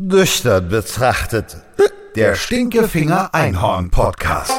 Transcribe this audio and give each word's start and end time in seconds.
Nüchtern 0.00 0.68
betrachtet. 0.68 1.56
Der 2.14 2.36
Stinkefinger 2.36 3.34
Einhorn 3.34 3.90
Podcast. 3.90 4.52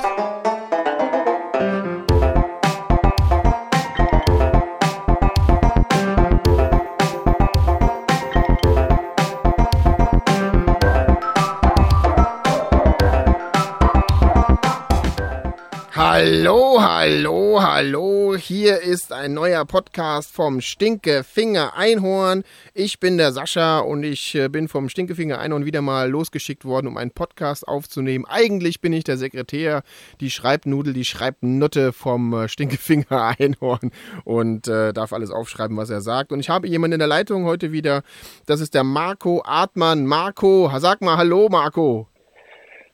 Hallo, 15.96 16.82
hallo, 16.82 17.62
hallo. 17.64 18.09
Hier 18.36 18.82
ist 18.82 19.12
ein 19.12 19.34
neuer 19.34 19.66
Podcast 19.66 20.34
vom 20.34 20.62
Stinkefinger 20.62 21.76
Einhorn. 21.76 22.44
Ich 22.74 23.00
bin 23.00 23.18
der 23.18 23.32
Sascha 23.32 23.80
und 23.80 24.04
ich 24.04 24.36
äh, 24.36 24.50
bin 24.50 24.68
vom 24.68 24.90
Stinkefinger 24.90 25.40
Einhorn 25.40 25.66
wieder 25.66 25.82
mal 25.82 26.10
losgeschickt 26.10 26.66
worden, 26.66 26.88
um 26.88 26.98
einen 26.98 27.12
Podcast 27.12 27.68
aufzunehmen. 27.68 28.26
Eigentlich 28.28 28.82
bin 28.82 28.94
ich 28.94 29.04
der 29.04 29.18
Sekretär, 29.18 29.84
die 30.20 30.30
Schreibnudel, 30.30 30.94
die 30.94 31.06
Schreibnutte 31.06 31.94
vom 31.94 32.34
äh, 32.34 32.48
Stinkefinger 32.48 33.36
Einhorn 33.40 33.92
und 34.26 34.68
äh, 34.68 34.94
darf 34.94 35.14
alles 35.14 35.32
aufschreiben, 35.32 35.78
was 35.78 35.90
er 35.90 36.02
sagt. 36.02 36.32
Und 36.32 36.40
ich 36.40 36.50
habe 36.50 36.68
jemanden 36.68 36.94
in 36.94 37.00
der 37.00 37.08
Leitung 37.08 37.46
heute 37.46 37.72
wieder. 37.72 38.04
Das 38.46 38.60
ist 38.60 38.74
der 38.74 38.84
Marco 38.84 39.42
Artmann. 39.44 40.06
Marco, 40.06 40.72
sag 40.78 41.02
mal 41.02 41.18
Hallo, 41.18 41.48
Marco. 41.50 42.08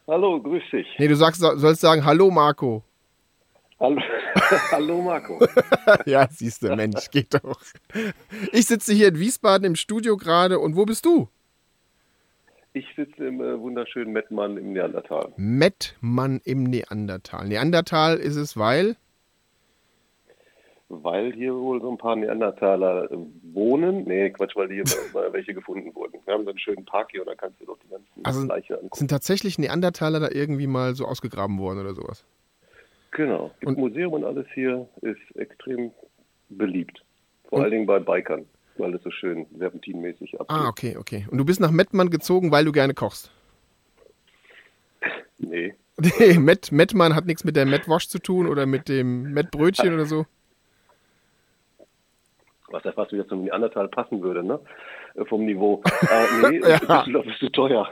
Hallo, 0.07 0.41
grüß 0.41 0.63
dich. 0.71 0.87
Nee, 0.97 1.07
du 1.07 1.15
sagst, 1.15 1.41
sollst 1.41 1.81
sagen 1.81 2.05
Hallo, 2.05 2.31
Marco. 2.31 2.83
Hallo, 3.79 4.01
Hallo 4.71 5.01
Marco. 5.01 5.39
ja, 6.05 6.27
siehst 6.31 6.63
du, 6.63 6.73
Mensch, 6.75 7.09
geht 7.11 7.33
doch. 7.33 7.59
Ich 8.53 8.67
sitze 8.67 8.93
hier 8.93 9.09
in 9.09 9.19
Wiesbaden 9.19 9.65
im 9.65 9.75
Studio 9.75 10.15
gerade 10.15 10.59
und 10.59 10.75
wo 10.77 10.85
bist 10.85 11.05
du? 11.05 11.27
Ich 12.73 12.85
sitze 12.95 13.25
im 13.27 13.41
äh, 13.41 13.59
wunderschönen 13.59 14.13
Mettmann 14.13 14.57
im 14.57 14.73
Neandertal. 14.73 15.33
Mettmann 15.37 16.41
im 16.45 16.63
Neandertal. 16.63 17.47
Neandertal 17.47 18.17
ist 18.17 18.35
es, 18.37 18.57
weil? 18.57 18.95
Weil 20.87 21.33
hier 21.33 21.53
wohl 21.55 21.81
so 21.81 21.89
ein 21.91 21.97
paar 21.97 22.15
Neandertaler 22.15 23.11
äh, 23.11 23.17
wohnen. 23.53 24.03
Nee, 24.05 24.29
Quatsch, 24.29 24.55
weil 24.55 24.69
hier 24.71 24.83
mal 25.13 25.31
welche 25.33 25.53
gefunden 25.53 25.93
wurden. 25.95 26.19
Wir 26.25 26.33
haben 26.33 26.43
so 26.43 26.49
einen 26.51 26.59
schönen 26.59 26.85
Park 26.85 27.09
hier 27.11 27.21
und 27.21 27.27
da 27.27 27.35
kannst 27.35 27.59
du 27.59 27.65
doch 27.65 27.77
die 27.83 27.89
ganzen 27.89 28.07
Also 28.23 28.43
Leiche 28.43 28.75
angucken. 28.75 28.95
sind 28.97 29.09
tatsächlich 29.09 29.57
Neandertaler 29.57 30.19
da 30.21 30.29
irgendwie 30.31 30.67
mal 30.67 30.95
so 30.95 31.05
ausgegraben 31.05 31.59
worden 31.59 31.79
oder 31.79 31.93
sowas? 31.93 32.23
Genau. 33.15 33.51
Gibt 33.59 33.67
Und- 33.71 33.77
Museum 33.77 34.13
und 34.13 34.23
alles 34.25 34.45
hier 34.53 34.87
ist 35.01 35.35
extrem 35.35 35.91
beliebt. 36.49 37.01
Vor 37.49 37.61
allen 37.61 37.71
Dingen 37.71 37.85
bei 37.85 37.99
Bikern, 37.99 38.45
weil 38.77 38.93
es 38.95 39.03
so 39.03 39.11
schön 39.11 39.45
serpentinmäßig 39.57 40.39
abgeht. 40.39 40.55
Ah, 40.57 40.67
okay, 40.67 40.97
okay. 40.97 41.25
Und 41.31 41.37
du 41.37 41.45
bist 41.45 41.59
nach 41.61 41.71
Mettmann 41.71 42.09
gezogen, 42.09 42.51
weil 42.51 42.65
du 42.65 42.71
gerne 42.71 42.93
kochst? 42.93 43.31
Nee. 45.37 45.73
Nee, 45.97 46.39
Met, 46.39 46.71
Mettmann 46.71 47.13
hat 47.15 47.25
nichts 47.25 47.43
mit 47.43 47.55
der 47.55 47.65
Mettwosch 47.65 48.07
zu 48.07 48.19
tun 48.19 48.47
oder 48.47 48.65
mit 48.65 48.89
dem 48.89 49.33
Mettbrötchen 49.33 49.93
oder 49.93 50.05
so? 50.05 50.25
Was 52.69 52.83
ja 52.83 52.91
fast 52.93 53.11
wieder 53.13 53.27
zum 53.27 53.43
Neandertal 53.45 53.87
passen 53.89 54.21
würde, 54.21 54.43
ne? 54.43 54.59
Äh, 55.15 55.25
Vom 55.25 55.45
Niveau. 55.45 55.81
Äh, 56.01 56.49
nee, 56.51 56.59
Ja. 56.59 56.79
Düsseldorf 56.79 57.25
ist 57.27 57.39
zu 57.39 57.49
teuer. 57.49 57.87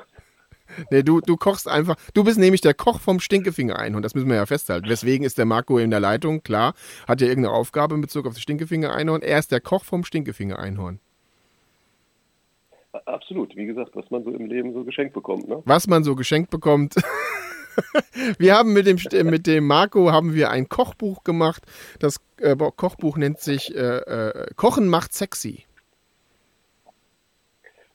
Nee, 0.89 1.03
du, 1.03 1.21
du 1.21 1.37
kochst 1.37 1.67
einfach. 1.67 1.95
Du 2.13 2.23
bist 2.23 2.39
nämlich 2.39 2.61
der 2.61 2.73
Koch 2.73 2.99
vom 2.99 3.19
Stinkefinger 3.19 3.77
Einhorn. 3.77 4.03
Das 4.03 4.15
müssen 4.15 4.29
wir 4.29 4.35
ja 4.35 4.45
festhalten. 4.45 4.89
Weswegen 4.89 5.25
ist 5.25 5.37
der 5.37 5.45
Marco 5.45 5.77
in 5.77 5.91
der 5.91 5.99
Leitung? 5.99 6.41
Klar, 6.43 6.73
hat 7.07 7.21
ja 7.21 7.27
irgendeine 7.27 7.55
Aufgabe 7.55 7.95
in 7.95 8.01
Bezug 8.01 8.25
auf 8.25 8.33
das 8.33 8.41
Stinkefinger 8.41 8.93
Einhorn. 8.93 9.21
Er 9.21 9.39
ist 9.39 9.51
der 9.51 9.61
Koch 9.61 9.83
vom 9.83 10.03
Stinkefinger 10.03 10.59
Einhorn. 10.59 10.99
Absolut. 13.05 13.55
Wie 13.55 13.65
gesagt, 13.65 13.91
was 13.95 14.09
man 14.11 14.23
so 14.23 14.31
im 14.31 14.45
Leben 14.45 14.73
so 14.73 14.83
geschenkt 14.83 15.13
bekommt, 15.13 15.47
ne? 15.47 15.61
Was 15.65 15.87
man 15.87 16.03
so 16.03 16.15
geschenkt 16.15 16.51
bekommt. 16.51 16.95
wir 18.37 18.55
haben 18.55 18.73
mit 18.73 18.85
dem, 18.85 18.97
mit 19.29 19.47
dem 19.47 19.65
Marco 19.65 20.11
haben 20.11 20.33
wir 20.33 20.51
ein 20.51 20.69
Kochbuch 20.69 21.23
gemacht. 21.23 21.63
Das 21.99 22.21
äh, 22.37 22.55
Kochbuch 22.55 23.17
nennt 23.17 23.39
sich 23.39 23.75
äh, 23.75 23.79
äh, 23.79 24.47
Kochen 24.55 24.87
macht 24.87 25.13
sexy. 25.13 25.65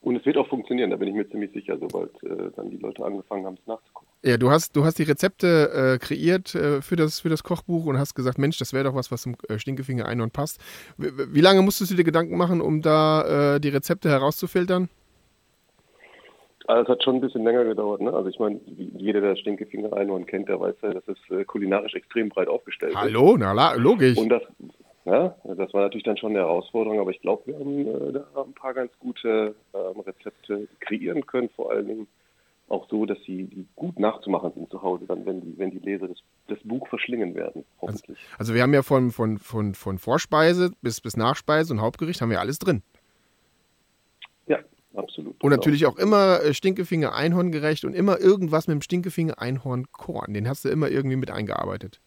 Und 0.01 0.17
es 0.17 0.25
wird 0.25 0.37
auch 0.37 0.49
funktionieren, 0.49 0.91
da 0.91 0.97
bin 0.97 1.09
ich 1.09 1.15
mir 1.15 1.29
ziemlich 1.29 1.53
sicher, 1.53 1.77
sobald 1.79 2.11
äh, 2.23 2.51
dann 2.55 2.71
die 2.71 2.77
Leute 2.77 3.05
angefangen 3.05 3.45
haben, 3.45 3.59
es 3.61 3.67
nachzugucken. 3.67 4.09
Ja, 4.25 4.37
du 4.37 4.51
hast, 4.51 4.77
du 4.77 4.85
hast 4.85 4.99
die 4.99 5.03
Rezepte 5.03 5.97
äh, 5.97 5.99
kreiert 5.99 6.55
äh, 6.55 6.83
für, 6.83 6.97
das, 6.97 7.21
für 7.21 7.29
das 7.29 7.43
Kochbuch 7.43 7.87
und 7.87 7.99
hast 7.99 8.15
gesagt, 8.15 8.39
Mensch, 8.39 8.59
das 8.59 8.73
wäre 8.73 8.85
doch 8.85 8.95
was, 8.95 9.11
was 9.11 9.23
zum 9.23 9.37
äh, 9.49 9.59
Stinkefinger 9.59 10.07
Einhorn 10.07 10.31
passt. 10.31 10.61
Wie, 10.99 11.09
wie 11.35 11.41
lange 11.41 11.63
musstest 11.63 11.91
du 11.91 11.97
dir 11.97 12.05
Gedanken 12.05 12.37
machen, 12.37 12.61
um 12.61 12.81
da 12.81 13.57
äh, 13.57 13.61
die 13.61 13.71
Rezepte 13.71 14.09
herauszufiltern? 14.09 14.89
Also 16.69 16.83
es 16.83 16.89
hat 16.89 17.03
schon 17.03 17.17
ein 17.17 17.21
bisschen 17.21 17.45
länger 17.45 17.65
gedauert, 17.65 18.03
ne? 18.03 18.13
Also 18.13 18.29
ich 18.29 18.39
meine, 18.39 18.61
jeder, 18.67 19.23
der 19.23 19.37
Stinkefinger 19.37 19.93
Einhorn 19.95 20.27
kennt, 20.27 20.49
der 20.49 20.61
weiß 20.61 20.75
ja, 20.83 20.93
dass 20.93 21.09
es 21.09 21.17
äh, 21.31 21.45
kulinarisch 21.45 21.95
extrem 21.95 22.29
breit 22.29 22.49
aufgestellt 22.49 22.95
Hallo, 22.95 23.37
na 23.39 23.75
logisch. 23.75 24.13
ist. 24.13 24.19
Und 24.19 24.29
das, 24.29 24.43
ja, 25.09 25.35
das 25.45 25.73
war 25.73 25.83
natürlich 25.83 26.05
dann 26.05 26.19
schon 26.19 26.31
eine 26.31 26.41
Herausforderung, 26.41 27.01
aber 27.01 27.11
ich 27.11 27.21
glaube, 27.21 27.47
wir 27.47 27.59
haben 27.59 27.87
äh, 27.87 28.13
da 28.13 28.43
ein 28.43 28.53
paar 28.53 28.75
ganz 28.75 28.93
gute 28.99 29.55
ähm, 29.73 30.01
Rezepte 30.01 30.69
kreieren 30.81 31.27
können, 31.27 31.49
vor 31.51 31.71
allen 31.71 31.87
Dingen 31.87 32.07
auch 32.69 32.87
so, 32.91 33.07
dass 33.07 33.19
sie 33.25 33.45
die 33.45 33.67
gut 33.77 33.99
nachzumachen 33.99 34.53
sind 34.53 34.71
zu 34.71 34.83
Hause, 34.83 35.07
dann 35.07 35.25
wenn 35.25 35.41
die, 35.41 35.57
wenn 35.57 35.71
die 35.71 35.79
Leser 35.79 36.09
das, 36.09 36.19
das 36.49 36.59
Buch 36.65 36.87
verschlingen 36.89 37.35
werden, 37.35 37.65
hoffentlich. 37.81 38.19
Also 38.39 38.53
wir 38.53 38.63
haben 38.63 38.75
ja 38.75 38.83
von, 38.83 39.11
von, 39.11 39.39
von, 39.39 39.75
von 39.75 39.99
Vorspeise 39.99 40.73
bis, 40.83 41.01
bis 41.01 41.17
Nachspeise 41.17 41.73
und 41.73 41.81
Hauptgericht 41.81 42.21
haben 42.21 42.31
wir 42.31 42.41
alles 42.41 42.59
drin. 42.59 42.83
Ja, 44.47 44.59
absolut. 44.95 45.43
Und 45.43 45.51
natürlich 45.51 45.87
auch 45.87 45.97
immer 45.97 46.43
äh, 46.43 46.53
Stinkefinger 46.53 47.15
Einhorn 47.15 47.51
gerecht 47.51 47.87
und 47.87 47.95
immer 47.95 48.21
irgendwas 48.21 48.69
mit 48.69 48.75
dem 48.75 48.83
Stinkefinger 48.83 49.41
Einhorn 49.41 49.91
Korn. 49.91 50.35
Den 50.35 50.49
hast 50.49 50.67
du 50.67 50.69
immer 50.69 50.91
irgendwie 50.91 51.17
mit 51.17 51.31
eingearbeitet. 51.31 52.01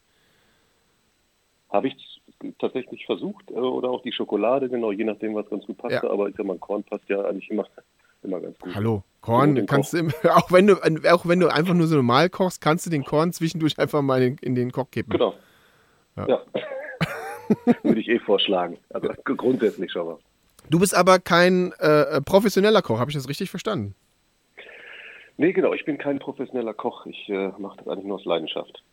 Habe 1.69 1.87
ich 1.87 2.10
tatsächlich 2.59 3.05
versucht, 3.05 3.49
äh, 3.49 3.53
oder 3.53 3.89
auch 3.89 4.01
die 4.01 4.11
Schokolade, 4.11 4.69
genau, 4.69 4.91
je 4.91 5.03
nachdem, 5.03 5.35
was 5.35 5.49
ganz 5.49 5.65
gut 5.65 5.77
passte. 5.77 6.07
Ja. 6.07 6.11
Aber 6.11 6.29
ich 6.29 6.35
sag 6.35 6.45
mal, 6.45 6.57
Korn 6.57 6.83
passt 6.83 7.07
ja 7.09 7.23
eigentlich 7.23 7.49
immer, 7.49 7.65
immer 8.23 8.39
ganz 8.39 8.57
gut. 8.59 8.75
Hallo, 8.75 9.03
Korn 9.21 9.65
kannst 9.65 9.93
du 9.93 9.97
immer, 9.97 10.13
auch 10.35 10.51
wenn 10.51 10.67
du 10.67 10.75
auch 11.11 11.27
wenn 11.27 11.39
du 11.39 11.47
einfach 11.47 11.73
nur 11.73 11.87
so 11.87 11.95
normal 11.95 12.29
kochst, 12.29 12.61
kannst 12.61 12.85
du 12.85 12.89
den 12.89 13.03
Korn 13.03 13.33
zwischendurch 13.33 13.77
einfach 13.79 14.01
mal 14.01 14.21
in, 14.21 14.37
in 14.41 14.55
den 14.55 14.71
Koch 14.71 14.89
kippen. 14.91 15.11
Genau. 15.11 15.33
Ja. 16.17 16.27
Ja. 16.27 16.41
Würde 17.83 17.99
ich 17.99 18.07
eh 18.07 18.19
vorschlagen. 18.19 18.77
Also 18.89 19.09
grundsätzlich 19.23 19.91
schon 19.91 20.07
mal. 20.07 20.17
Du 20.69 20.79
bist 20.79 20.95
aber 20.95 21.19
kein 21.19 21.73
äh, 21.79 22.21
professioneller 22.21 22.81
Koch, 22.81 22.99
habe 22.99 23.11
ich 23.11 23.17
das 23.17 23.27
richtig 23.27 23.49
verstanden? 23.49 23.95
Nee, 25.37 25.53
genau, 25.53 25.73
ich 25.73 25.85
bin 25.85 25.97
kein 25.97 26.19
professioneller 26.19 26.73
Koch. 26.73 27.05
Ich 27.07 27.27
äh, 27.29 27.49
mache 27.57 27.77
das 27.77 27.87
eigentlich 27.87 28.05
nur 28.05 28.17
aus 28.17 28.25
Leidenschaft. 28.25 28.83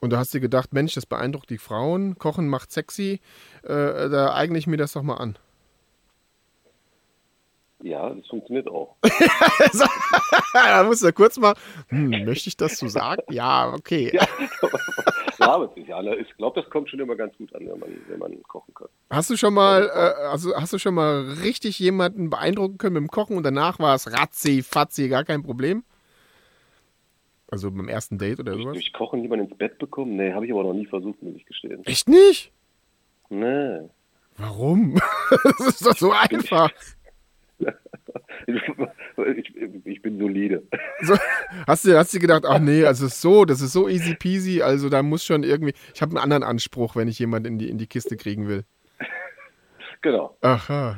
Und 0.00 0.10
du 0.10 0.16
hast 0.16 0.32
dir 0.32 0.40
gedacht, 0.40 0.72
Mensch, 0.72 0.94
das 0.94 1.06
beeindruckt 1.06 1.50
die 1.50 1.58
Frauen, 1.58 2.18
Kochen 2.18 2.48
macht 2.48 2.72
sexy, 2.72 3.20
äh, 3.62 4.08
da 4.08 4.34
eigne 4.34 4.58
ich 4.58 4.66
mir 4.66 4.78
das 4.78 4.92
doch 4.92 5.02
mal 5.02 5.16
an. 5.16 5.36
Ja, 7.82 8.10
das 8.10 8.26
funktioniert 8.26 8.68
auch. 8.68 8.96
da 10.52 10.84
musst 10.84 11.02
du 11.02 11.12
kurz 11.12 11.38
mal, 11.38 11.54
hm, 11.88 12.24
möchte 12.24 12.48
ich 12.48 12.56
das 12.56 12.78
so 12.78 12.88
sagen? 12.88 13.22
Ja, 13.30 13.72
okay. 13.72 14.10
Ja, 14.12 14.26
ja 15.38 15.52
aber 15.54 15.70
ja, 15.78 16.02
ne, 16.02 16.16
ich 16.16 16.36
glaube, 16.36 16.60
das 16.60 16.70
kommt 16.70 16.90
schon 16.90 17.00
immer 17.00 17.16
ganz 17.16 17.36
gut 17.38 17.54
an, 17.54 17.66
wenn 17.66 17.78
man, 17.78 17.88
wenn 18.08 18.18
man 18.18 18.42
kochen 18.42 18.74
kann. 18.74 18.88
Hast 19.08 19.30
du 19.30 19.36
schon 19.36 19.54
mal, 19.54 19.84
äh, 19.84 20.26
also 20.26 20.54
hast 20.54 20.74
du 20.74 20.78
schon 20.78 20.94
mal 20.94 21.22
richtig 21.42 21.78
jemanden 21.78 22.28
beeindrucken 22.28 22.76
können 22.76 22.94
mit 22.94 23.02
dem 23.02 23.10
Kochen 23.10 23.36
und 23.36 23.44
danach 23.44 23.78
war 23.78 23.94
es 23.94 24.12
ratzi, 24.12 24.62
fatzi, 24.62 25.08
gar 25.08 25.24
kein 25.24 25.42
Problem? 25.42 25.82
Also 27.50 27.70
beim 27.70 27.88
ersten 27.88 28.18
Date 28.18 28.40
oder 28.40 28.56
sowas? 28.56 28.74
Durch 28.74 28.92
Kochen 28.92 29.22
jemanden 29.22 29.46
ins 29.46 29.56
Bett 29.56 29.78
bekommen? 29.78 30.16
Nee, 30.16 30.32
habe 30.32 30.46
ich 30.46 30.52
aber 30.52 30.62
noch 30.62 30.72
nie 30.72 30.86
versucht, 30.86 31.22
muss 31.22 31.34
ich 31.36 31.46
gestehen. 31.46 31.84
Echt 31.84 32.08
nicht? 32.08 32.52
Nee. 33.28 33.80
Warum? 34.36 35.00
das 35.58 35.68
ist 35.68 35.86
doch 35.86 35.96
so 35.96 36.12
einfach. 36.12 36.70
Ich, 39.36 39.54
ich 39.84 40.02
bin 40.02 40.18
solide. 40.18 40.62
So, 41.02 41.14
hast, 41.66 41.84
du, 41.84 41.96
hast 41.96 42.14
du 42.14 42.18
gedacht, 42.18 42.44
ach 42.46 42.58
nee, 42.58 42.84
also 42.84 43.06
es 43.06 43.14
ist 43.14 43.20
so, 43.20 43.44
das 43.44 43.60
ist 43.60 43.72
so 43.72 43.88
easy 43.88 44.14
peasy, 44.14 44.62
also 44.62 44.88
da 44.88 45.02
muss 45.02 45.24
schon 45.24 45.44
irgendwie, 45.44 45.74
ich 45.94 46.00
habe 46.00 46.10
einen 46.10 46.18
anderen 46.18 46.42
Anspruch, 46.42 46.96
wenn 46.96 47.06
ich 47.06 47.18
jemanden 47.18 47.52
in 47.52 47.58
die, 47.58 47.68
in 47.68 47.78
die 47.78 47.86
Kiste 47.86 48.16
kriegen 48.16 48.48
will. 48.48 48.64
Genau. 50.00 50.36
Aha. 50.40 50.96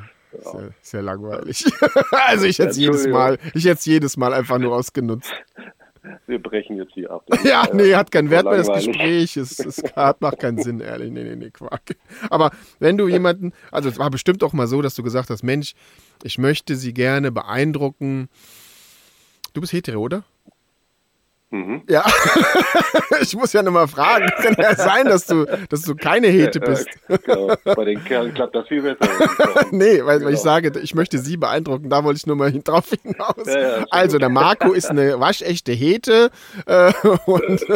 Ist 0.81 0.93
ja 0.93 1.01
langweilig. 1.01 1.65
also 2.11 2.45
ich 2.45 2.59
hätte 2.59 2.71
es 2.71 2.77
jedes. 2.77 3.07
Mal, 3.07 3.37
ich 3.53 3.65
hätte 3.65 3.75
es 3.75 3.85
jedes 3.85 4.17
Mal 4.17 4.33
einfach 4.33 4.57
nur 4.57 4.75
ausgenutzt. 4.75 5.31
Wir 6.27 6.41
brechen 6.41 6.77
jetzt 6.77 6.93
hier 6.93 7.11
ab. 7.11 7.25
Ja, 7.43 7.65
Äh, 7.65 7.75
nee, 7.75 7.95
hat 7.95 8.11
keinen 8.11 8.29
Wert 8.29 8.45
mehr, 8.45 8.57
das. 8.57 8.67
Gespräch. 8.67 9.37
Es, 9.37 9.59
es 9.59 9.81
hat, 9.95 10.19
macht 10.21 10.39
keinen 10.39 10.61
Sinn, 10.61 10.79
ehrlich. 10.81 11.11
Nee, 11.11 11.23
nee, 11.23 11.35
nee, 11.35 11.49
Quark. 11.49 11.95
Aber 12.29 12.51
wenn 12.79 12.97
du 12.97 13.07
jemanden, 13.07 13.53
also 13.71 13.89
es 13.89 13.97
war 13.99 14.09
bestimmt 14.09 14.43
auch 14.43 14.53
mal 14.53 14.67
so, 14.67 14.81
dass 14.81 14.95
du 14.95 15.03
gesagt 15.03 15.29
hast, 15.29 15.43
Mensch, 15.43 15.73
ich 16.23 16.37
möchte 16.37 16.75
sie 16.75 16.93
gerne 16.93 17.31
beeindrucken. 17.31 18.27
Du 19.53 19.61
bist 19.61 19.71
hetero, 19.73 19.99
oder? 20.01 20.23
Mhm. 21.53 21.83
Ja, 21.87 22.03
ich 23.21 23.35
muss 23.35 23.53
ja 23.53 23.61
nochmal 23.61 23.87
fragen. 23.87 24.25
Kann 24.41 24.55
ja 24.57 24.73
sein, 24.75 25.05
dass 25.05 25.27
du, 25.27 25.45
dass 25.69 25.83
du 25.83 25.95
keine 25.95 26.25
Hete 26.25 26.59
bist. 26.59 26.87
Genau. 27.07 27.53
Bei 27.63 27.85
den 27.85 28.03
Kerlen 28.03 28.33
klappt 28.33 28.55
das 28.55 28.67
viel 28.67 28.81
besser. 28.81 29.07
nee, 29.71 30.03
weil, 30.03 30.23
weil 30.25 30.33
ich 30.33 30.41
Genau. 30.41 30.55
sage, 30.55 30.79
ich 30.81 30.95
möchte 30.95 31.19
sie 31.19 31.37
beeindrucken. 31.37 31.91
Da 31.91 32.03
wollte 32.03 32.17
ich 32.17 32.25
nur 32.25 32.35
mal 32.37 32.51
drauf 32.51 32.89
hinaus. 33.03 33.35
Ja, 33.45 33.59
ja, 33.77 33.85
also, 33.91 34.17
der 34.17 34.29
Marco 34.29 34.71
ist 34.73 34.89
eine 34.89 35.19
waschechte 35.19 35.73
Hete 35.73 36.31
äh, 36.65 36.91
und, 37.27 37.61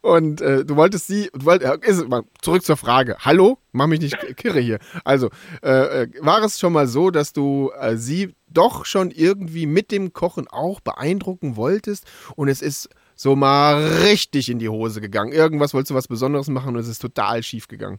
und 0.00 0.40
äh, 0.40 0.64
du 0.64 0.76
wolltest 0.76 1.06
sie, 1.06 1.30
du 1.32 1.44
wolltest, 1.44 1.84
ist, 1.84 2.04
zurück 2.40 2.62
zur 2.62 2.76
Frage. 2.76 3.16
Hallo? 3.20 3.58
Mach 3.72 3.86
mich 3.86 4.00
nicht 4.00 4.16
kirre 4.36 4.60
hier. 4.60 4.78
Also, 5.04 5.30
äh, 5.62 6.02
äh, 6.02 6.08
war 6.20 6.42
es 6.42 6.58
schon 6.58 6.72
mal 6.72 6.86
so, 6.86 7.10
dass 7.10 7.32
du 7.32 7.70
äh, 7.78 7.96
sie 7.96 8.34
doch 8.48 8.84
schon 8.84 9.10
irgendwie 9.10 9.66
mit 9.66 9.90
dem 9.90 10.12
Kochen 10.12 10.46
auch 10.48 10.80
beeindrucken 10.80 11.56
wolltest 11.56 12.06
und 12.36 12.48
es 12.48 12.60
ist 12.60 12.90
so 13.14 13.36
mal 13.36 13.82
richtig 14.04 14.50
in 14.50 14.58
die 14.58 14.68
Hose 14.68 15.00
gegangen? 15.00 15.32
Irgendwas 15.32 15.74
wolltest 15.74 15.90
du 15.90 15.94
was 15.94 16.08
Besonderes 16.08 16.48
machen 16.48 16.74
und 16.74 16.80
es 16.80 16.88
ist 16.88 17.00
total 17.00 17.42
schief 17.42 17.68
gegangen. 17.68 17.98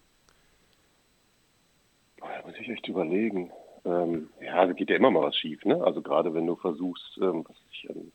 Boah, 2.20 2.30
Da 2.38 2.48
muss 2.48 2.56
ich 2.60 2.70
echt 2.70 2.88
überlegen. 2.88 3.52
Ähm, 3.86 4.30
ja, 4.42 4.66
da 4.66 4.74
geht 4.74 4.90
ja 4.90 4.96
immer 4.96 5.12
mal 5.12 5.24
was 5.24 5.36
schief, 5.36 5.66
ne? 5.66 5.84
Also 5.84 6.02
gerade 6.02 6.34
wenn 6.34 6.48
du 6.48 6.56
versuchst, 6.56 7.18
ähm, 7.22 7.44
was 7.48 7.58
ich, 7.72 7.90
ähm, 7.90 8.12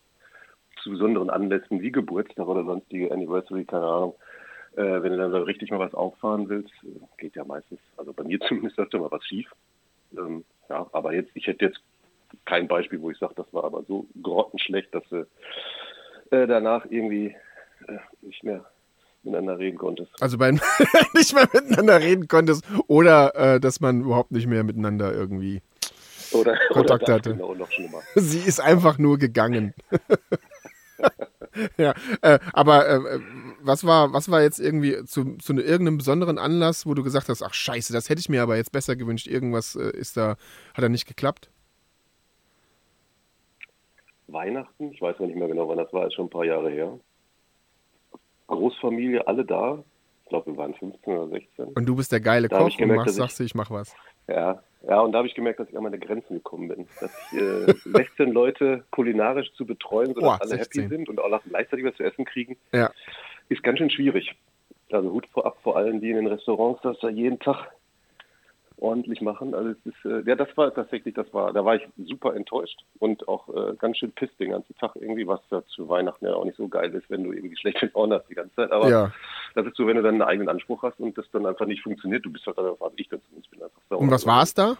zu 0.88 0.93
besonderen 0.93 1.31
Anlässen 1.31 1.82
wie 1.82 1.93
Geburtstag 1.93 2.46
oder 2.46 2.64
sonstige 2.64 3.12
Anniversary, 3.12 3.64
keine 3.64 3.85
Ahnung, 3.85 4.14
äh, 4.76 5.02
wenn 5.02 5.12
du 5.12 5.19
dann 5.19 5.31
so 5.31 5.38
richtig 5.38 5.70
mal 5.70 5.79
was 5.79 5.94
auffahren 5.94 6.49
willst, 6.49 6.73
geht 7.19 7.37
ja 7.37 7.44
meistens, 7.44 7.81
also 7.96 8.12
bei 8.12 8.25
mir 8.25 8.40
zumindest 8.49 8.79
öfter 8.79 8.99
mal 8.99 9.11
was 9.11 9.25
schief. 9.25 9.50
Ähm, 10.17 10.44
ja, 10.69 10.87
aber 10.93 11.12
jetzt, 11.12 11.31
ich 11.35 11.46
hätte 11.46 11.67
jetzt 11.67 11.81
kein 12.46 12.69
Beispiel, 12.69 13.00
wo 13.00 13.11
ich 13.11 13.19
sage, 13.19 13.35
das 13.37 13.52
war 13.52 13.64
aber 13.64 13.82
so 13.85 14.06
grottenschlecht, 14.23 14.94
dass 14.94 15.05
du 15.11 15.26
äh, 16.31 16.46
danach 16.46 16.87
irgendwie 16.88 17.37
äh, 17.87 17.99
nicht 18.23 18.43
mehr 18.44 18.64
miteinander 19.23 19.58
reden 19.58 19.79
konntest. 19.79 20.11
Also 20.20 20.38
beim 20.38 20.61
nicht 21.14 21.34
mehr 21.34 21.49
miteinander 21.52 22.00
reden 22.00 22.29
konntest 22.29 22.64
oder 22.87 23.34
äh, 23.34 23.61
dass 23.61 23.81
man 23.81 24.02
überhaupt 24.02 24.31
nicht 24.31 24.46
mehr 24.46 24.64
miteinander 24.64 25.12
irgendwie. 25.12 25.61
Oder, 26.32 26.58
Kontakt 26.70 27.05
oder 27.05 27.14
hatte. 27.14 27.38
Sie 28.14 28.41
ist 28.41 28.61
einfach 28.61 28.99
nur 28.99 29.19
gegangen. 29.19 29.75
ja, 31.76 31.94
äh, 32.22 32.38
aber 32.52 32.88
äh, 32.88 33.20
was 33.60 33.84
war, 33.84 34.12
was 34.12 34.31
war 34.31 34.43
jetzt 34.43 34.58
irgendwie 34.60 35.05
zu, 35.05 35.37
zu 35.38 35.52
irgendeinem 35.55 35.99
besonderen 35.99 36.38
Anlass, 36.38 36.87
wo 36.87 36.94
du 36.94 37.02
gesagt 37.02 37.28
hast, 37.28 37.43
ach 37.43 37.55
scheiße, 37.55 37.93
das 37.93 38.08
hätte 38.08 38.20
ich 38.20 38.28
mir 38.28 38.43
aber 38.43 38.56
jetzt 38.56 38.72
besser 38.72 38.96
gewünscht. 38.96 39.26
Irgendwas 39.26 39.76
äh, 39.76 39.90
ist 39.90 40.16
da, 40.16 40.37
hat 40.75 40.84
da 40.84 40.88
nicht 40.88 41.06
geklappt? 41.06 41.50
Weihnachten, 44.28 44.93
ich 44.93 45.00
weiß 45.00 45.16
gar 45.19 45.26
nicht 45.26 45.37
mehr 45.38 45.49
genau, 45.49 45.69
wann 45.69 45.78
das 45.78 45.93
war, 45.93 46.06
ist 46.06 46.14
schon 46.14 46.26
ein 46.26 46.31
paar 46.31 46.44
Jahre 46.44 46.70
her. 46.70 46.99
Großfamilie, 48.49 49.26
alle 49.26 49.44
da. 49.44 49.82
Ich 50.25 50.28
glaube, 50.31 50.52
wir 50.52 50.56
waren 50.58 50.75
15 50.75 51.12
oder 51.16 51.28
16. 51.28 51.66
Und 51.69 51.87
du 51.87 51.96
bist 51.96 52.12
der 52.12 52.20
geile 52.20 52.49
Da 52.49 52.58
Koch 52.58 52.78
und 52.78 52.88
machst, 52.88 53.08
ich- 53.08 53.14
sagst 53.16 53.40
du, 53.40 53.44
ich 53.44 53.55
mach 53.55 53.70
was. 53.70 53.94
Ja, 54.26 54.62
ja, 54.87 55.01
und 55.01 55.13
da 55.13 55.19
habe 55.19 55.29
ich 55.29 55.35
gemerkt, 55.35 55.61
dass 55.61 55.69
ich 55.69 55.77
an 55.77 55.83
meine 55.83 55.99
Grenzen 55.99 56.35
gekommen 56.35 56.69
bin. 56.69 56.87
Dass 57.01 57.11
ich, 57.33 57.39
äh, 57.41 57.75
16 57.85 58.31
Leute 58.33 58.85
kulinarisch 58.91 59.53
zu 59.55 59.67
betreuen, 59.67 60.09
sodass 60.15 60.23
Boah, 60.23 60.39
alle 60.41 60.51
16. 60.57 60.83
happy 60.83 60.95
sind 60.97 61.09
und 61.09 61.21
auch 61.21 61.41
gleichzeitig 61.49 61.85
was 61.85 61.95
zu 61.97 62.05
essen 62.05 62.25
kriegen, 62.25 62.57
Ja. 62.73 62.91
ist 63.49 63.63
ganz 63.63 63.79
schön 63.79 63.91
schwierig. 63.91 64.35
Also 64.91 65.11
Hut 65.13 65.27
vorab 65.27 65.59
vor 65.63 65.77
allen, 65.77 66.01
die 66.01 66.11
in 66.11 66.17
den 66.17 66.27
Restaurants 66.29 66.81
das 66.83 66.99
da 67.01 67.09
jeden 67.09 67.39
Tag 67.39 67.71
ordentlich 68.81 69.21
machen. 69.21 69.55
Also 69.55 69.71
es 69.71 69.87
ist, 69.87 70.05
äh, 70.05 70.23
ja, 70.29 70.35
das 70.35 70.49
war 70.57 70.73
tatsächlich, 70.75 71.15
das 71.15 71.33
war, 71.33 71.53
da 71.53 71.65
war 71.65 71.77
ich 71.77 71.87
super 71.97 72.35
enttäuscht 72.35 72.79
und 72.99 73.27
auch 73.29 73.49
äh, 73.49 73.75
ganz 73.77 73.99
schön 73.99 74.13
pisst 74.13 74.39
den 74.41 74.51
ganzen 74.51 74.77
Tag 74.77 74.93
irgendwie, 74.97 75.27
was 75.27 75.41
da 75.51 75.65
zu 75.67 75.89
Weihnachten 75.89 76.27
ja 76.27 76.35
auch 76.35 76.45
nicht 76.45 76.57
so 76.57 76.69
geil 76.69 76.95
ist, 76.95 77.09
wenn 77.11 77.25
du 77.25 77.33
irgendwie 77.33 77.57
schlechte 77.57 77.91
Laune 77.95 78.17
hast 78.17 78.29
die 78.29 78.35
ganze 78.35 78.55
Zeit. 78.55 78.73
Aber 78.73 78.89
Ja. 78.89 79.13
das 79.55 79.67
ist 79.67 79.77
so, 79.77 79.87
wenn 79.87 79.97
du 79.97 80.03
dann 80.03 80.15
einen 80.15 80.23
eigenen 80.23 80.49
Anspruch 80.49 80.83
hast 80.83 81.01
und 81.01 81.17
das 81.17 81.31
dann 81.33 81.47
einfach 81.47 81.67
nicht 81.67 81.83
funktioniert, 81.83 82.25
du 82.25 82.33
bist 82.33 82.47
halt 82.47 82.59
einfach, 82.59 82.81
also 82.81 82.95
ich 82.97 83.09
dann 83.09 83.21
zumindest 83.23 83.51
bin 83.51 83.63
einfach 83.63 83.81
sauer. 83.89 84.01
Und 84.01 84.11
was 84.11 84.27
war 84.27 84.43
es 84.43 84.55
da? 84.55 84.77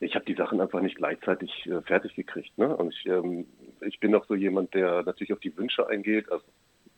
ich 0.00 0.14
habe 0.14 0.24
die 0.24 0.34
Sachen 0.34 0.60
einfach 0.60 0.80
nicht 0.80 0.96
gleichzeitig 0.96 1.66
äh, 1.66 1.80
fertig 1.82 2.14
gekriegt. 2.14 2.56
Ne? 2.56 2.74
Und 2.76 2.94
ich, 2.94 3.06
ähm, 3.06 3.46
ich 3.80 3.98
bin 4.00 4.14
auch 4.14 4.24
so 4.26 4.34
jemand, 4.34 4.74
der 4.74 5.02
natürlich 5.02 5.32
auf 5.32 5.40
die 5.40 5.56
Wünsche 5.56 5.88
eingeht. 5.88 6.30
Also 6.30 6.44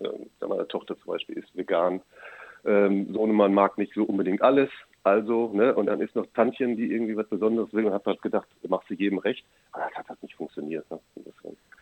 ähm, 0.01 0.31
meine 0.47 0.69
Tochter 0.69 0.99
zum 0.99 1.13
Beispiel 1.13 1.39
ist 1.39 1.57
vegan. 1.57 2.03
Ähm, 2.65 3.13
Sohnemann 3.13 3.55
mag 3.55 3.79
nicht 3.79 3.95
so 3.95 4.05
unbedingt 4.05 4.43
alles. 4.43 4.71
Also, 5.03 5.51
ne, 5.55 5.75
und 5.75 5.87
dann 5.87 6.01
ist 6.03 6.15
noch 6.15 6.27
Tantchen, 6.35 6.77
die 6.77 6.93
irgendwie 6.93 7.17
was 7.17 7.27
Besonderes 7.29 7.73
will 7.73 7.87
und 7.87 7.95
hat 7.95 8.05
halt 8.05 8.21
gedacht, 8.21 8.47
machst 8.69 8.91
du 8.91 8.95
jedem 8.95 9.19
recht. 9.19 9.45
Aber 9.73 9.85
das 9.85 9.95
hat 9.95 10.09
halt 10.11 10.23
nicht 10.23 10.35
funktioniert. 10.35 10.89
Ne? 10.91 11.01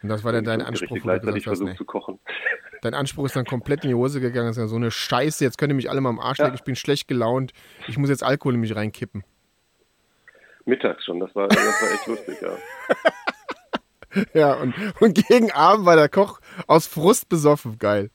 Und 0.02 0.08
das 0.08 0.22
war 0.22 0.32
dann 0.32 0.44
dein 0.44 0.62
Anspruch, 0.62 0.98
wo 1.02 1.08
du 1.08 1.20
gesagt 1.20 1.42
versucht 1.42 1.70
nee. 1.70 1.76
zu 1.76 1.84
kochen. 1.84 2.20
Dein 2.82 2.94
Anspruch 2.94 3.24
ist 3.26 3.34
dann 3.34 3.44
komplett 3.44 3.82
in 3.82 3.88
die 3.88 3.96
Hose 3.96 4.20
gegangen. 4.20 4.46
Das 4.46 4.56
ist 4.56 4.62
ja 4.62 4.68
so 4.68 4.76
eine 4.76 4.92
Scheiße. 4.92 5.42
Jetzt 5.42 5.58
könnt 5.58 5.72
ihr 5.72 5.74
mich 5.74 5.90
alle 5.90 6.00
mal 6.00 6.10
am 6.10 6.20
Arsch 6.20 6.38
Ja. 6.38 6.44
legen. 6.44 6.54
Ich 6.54 6.62
bin 6.62 6.76
schlecht 6.76 7.08
gelaunt. 7.08 7.52
Ich 7.88 7.98
muss 7.98 8.08
jetzt 8.08 8.22
Alkohol 8.22 8.54
in 8.54 8.60
mich 8.60 8.76
reinkippen. 8.76 9.24
Mittags 10.64 11.04
schon, 11.04 11.18
das 11.18 11.34
war, 11.34 11.48
das 11.48 11.56
war 11.56 11.92
echt 11.92 12.06
lustig, 12.06 12.36
ja. 12.40 12.50
Ja, 14.32 14.54
und, 14.54 14.74
und 15.00 15.14
gegen 15.28 15.50
Abend 15.52 15.86
war 15.86 15.96
der 15.96 16.08
Koch 16.08 16.40
aus 16.66 16.86
Frust 16.86 17.28
besoffen. 17.28 17.78
Geil. 17.78 18.10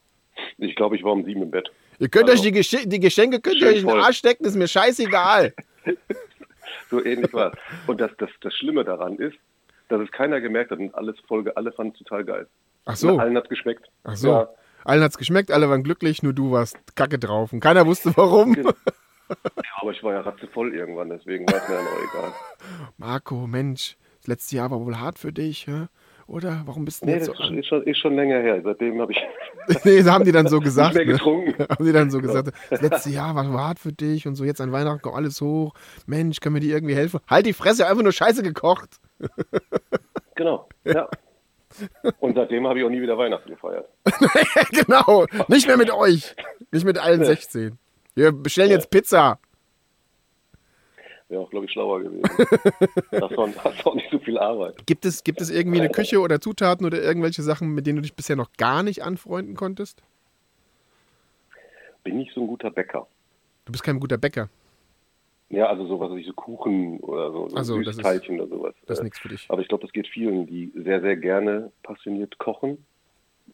Ich 0.58 0.74
glaube, 0.74 0.96
ich 0.96 1.04
war 1.04 1.12
um 1.12 1.24
sieben 1.24 1.42
im 1.42 1.50
Bett. 1.50 1.70
Ihr 1.98 2.08
könnt 2.08 2.28
Also, 2.28 2.40
euch 2.42 2.42
die, 2.42 2.52
Gesche 2.52 2.86
die 2.86 3.00
Geschenke 3.00 3.40
könnt 3.40 3.56
ihr 3.56 3.68
euch 3.68 3.80
in 3.80 3.86
den. 3.86 3.98
Arsch 4.00 4.18
stecken, 4.18 4.44
ist 4.44 4.56
mir 4.56 4.68
scheißegal. 4.68 5.54
So 6.90 7.04
ähnlich 7.04 7.32
war 7.32 7.52
es. 7.52 7.58
Und 7.86 8.00
das, 8.00 8.10
das, 8.18 8.30
das 8.40 8.54
Schlimme 8.54 8.84
daran 8.84 9.16
ist, 9.16 9.36
dass 9.88 10.00
es 10.00 10.10
keiner 10.12 10.40
gemerkt 10.40 10.70
hat 10.70 10.78
und 10.78 10.94
alles 10.94 11.16
Folge, 11.26 11.56
alle 11.56 11.72
fanden 11.72 11.92
es 11.92 11.98
total 11.98 12.24
geil. 12.24 12.46
Ach 12.84 12.94
so. 12.94 13.18
Allen 13.18 13.36
hat 13.36 13.48
geschmeckt. 13.48 13.88
Ach 14.04 14.16
so. 14.16 14.28
Ja, 14.28 14.48
Allen 14.84 15.02
hat's 15.02 15.18
geschmeckt, 15.18 15.50
alle 15.50 15.68
waren 15.68 15.82
glücklich, 15.82 16.22
nur 16.22 16.32
du 16.34 16.52
warst 16.52 16.76
kacke 16.94 17.18
drauf. 17.18 17.52
Und 17.52 17.60
keiner 17.60 17.86
wusste 17.86 18.12
warum. 18.16 18.52
Genau. 18.54 18.72
aber 19.80 19.90
ich 19.90 20.02
war 20.02 20.12
ja 20.12 20.20
ratzevoll 20.20 20.74
irgendwann, 20.74 21.08
deswegen 21.08 21.46
war 21.46 21.56
es 21.56 21.68
mir 21.68 21.76
dann 21.76 21.86
auch 21.86 22.14
egal. 22.14 22.32
Marco, 22.98 23.46
Mensch, 23.46 23.96
das 24.20 24.28
letzte 24.28 24.56
Jahr 24.56 24.70
war 24.70 24.80
wohl 24.80 24.98
hart 24.98 25.18
für 25.18 25.32
dich, 25.32 25.66
hä? 25.66 25.86
Oder? 26.26 26.62
Warum 26.64 26.84
bist 26.84 27.02
du 27.02 27.06
Nee, 27.06 27.14
jetzt 27.14 27.28
das 27.28 27.36
so 27.36 27.54
ist 27.54 27.66
schon, 27.66 27.82
ist 27.82 27.98
schon 27.98 28.14
länger 28.16 28.40
her. 28.40 28.60
Seitdem 28.62 29.00
habe 29.00 29.12
ich 29.12 29.18
nee, 29.84 29.98
das 29.98 30.10
haben 30.10 30.24
die 30.24 30.32
dann 30.32 30.48
so 30.48 30.60
gesagt. 30.60 30.94
mehr 30.94 31.04
ne? 31.04 31.12
getrunken. 31.12 31.54
Haben 31.68 31.84
die 31.84 31.92
dann 31.92 32.10
so 32.10 32.20
gesagt, 32.20 32.50
das 32.70 32.82
letzte 32.82 33.10
Jahr 33.10 33.34
war 33.34 33.50
hart 33.52 33.78
für 33.78 33.92
dich 33.92 34.26
und 34.26 34.34
so, 34.34 34.44
jetzt 34.44 34.60
an 34.60 34.72
Weihnachten 34.72 35.00
kommt 35.00 35.16
alles 35.16 35.40
hoch. 35.40 35.72
Mensch, 36.06 36.40
können 36.40 36.56
wir 36.56 36.60
dir 36.60 36.74
irgendwie 36.74 36.94
helfen? 36.94 37.20
Halt 37.28 37.46
die 37.46 37.52
Fresse, 37.52 37.86
einfach 37.86 38.02
nur 38.02 38.12
Scheiße 38.12 38.42
gekocht. 38.42 39.00
Genau, 40.36 40.68
ja. 40.82 41.08
Und 42.18 42.34
seitdem 42.34 42.66
habe 42.66 42.80
ich 42.80 42.84
auch 42.84 42.90
nie 42.90 43.00
wieder 43.00 43.16
Weihnachten 43.16 43.48
gefeiert. 43.48 43.88
genau, 44.72 45.26
nicht 45.46 45.68
mehr 45.68 45.76
mit 45.76 45.92
euch. 45.92 46.34
Nicht 46.72 46.84
mit 46.84 46.98
allen 46.98 47.24
16. 47.24 47.78
Wir 48.16 48.32
bestellen 48.32 48.70
jetzt 48.70 48.90
Pizza. 48.90 49.38
Wäre 51.28 51.40
auch, 51.40 51.50
glaube 51.50 51.66
ich, 51.66 51.72
schlauer 51.72 52.02
gewesen. 52.02 52.22
das 53.10 53.30
war, 53.30 53.54
war 53.56 53.86
auch 53.86 53.94
nicht 53.94 54.10
so 54.10 54.18
viel 54.18 54.38
Arbeit. 54.38 54.86
Gibt 54.86 55.06
es, 55.06 55.24
gibt 55.24 55.40
es 55.40 55.50
irgendwie 55.50 55.80
eine 55.80 55.88
Küche 55.90 56.20
oder 56.20 56.40
Zutaten 56.40 56.84
oder 56.86 57.02
irgendwelche 57.02 57.42
Sachen, 57.42 57.74
mit 57.74 57.86
denen 57.86 57.96
du 57.96 58.02
dich 58.02 58.14
bisher 58.14 58.36
noch 58.36 58.52
gar 58.58 58.82
nicht 58.82 59.02
anfreunden 59.02 59.56
konntest? 59.56 60.02
Bin 62.02 62.18
nicht 62.18 62.32
so 62.34 62.42
ein 62.42 62.46
guter 62.46 62.70
Bäcker. 62.70 63.06
Du 63.64 63.72
bist 63.72 63.82
kein 63.82 63.98
guter 63.98 64.18
Bäcker. 64.18 64.50
Ja, 65.48 65.66
also 65.66 65.86
sowas 65.86 66.14
wie 66.14 66.24
so 66.24 66.32
Kuchen 66.34 66.98
oder 67.00 67.30
so, 67.30 67.48
so 67.48 67.56
Ach 67.56 67.64
so, 67.64 67.78
das 67.78 67.88
ist- 67.88 67.94
Süßteilchen 67.96 68.40
oder 68.40 68.48
sowas. 68.48 68.74
Das 68.86 68.98
ist 68.98 69.04
nichts 69.04 69.18
für 69.18 69.28
dich. 69.28 69.46
Aber 69.48 69.62
ich 69.62 69.68
glaube, 69.68 69.82
das 69.82 69.92
geht 69.92 70.08
vielen, 70.08 70.46
die 70.46 70.72
sehr, 70.74 71.00
sehr 71.00 71.16
gerne 71.16 71.72
passioniert 71.82 72.38
kochen. 72.38 72.84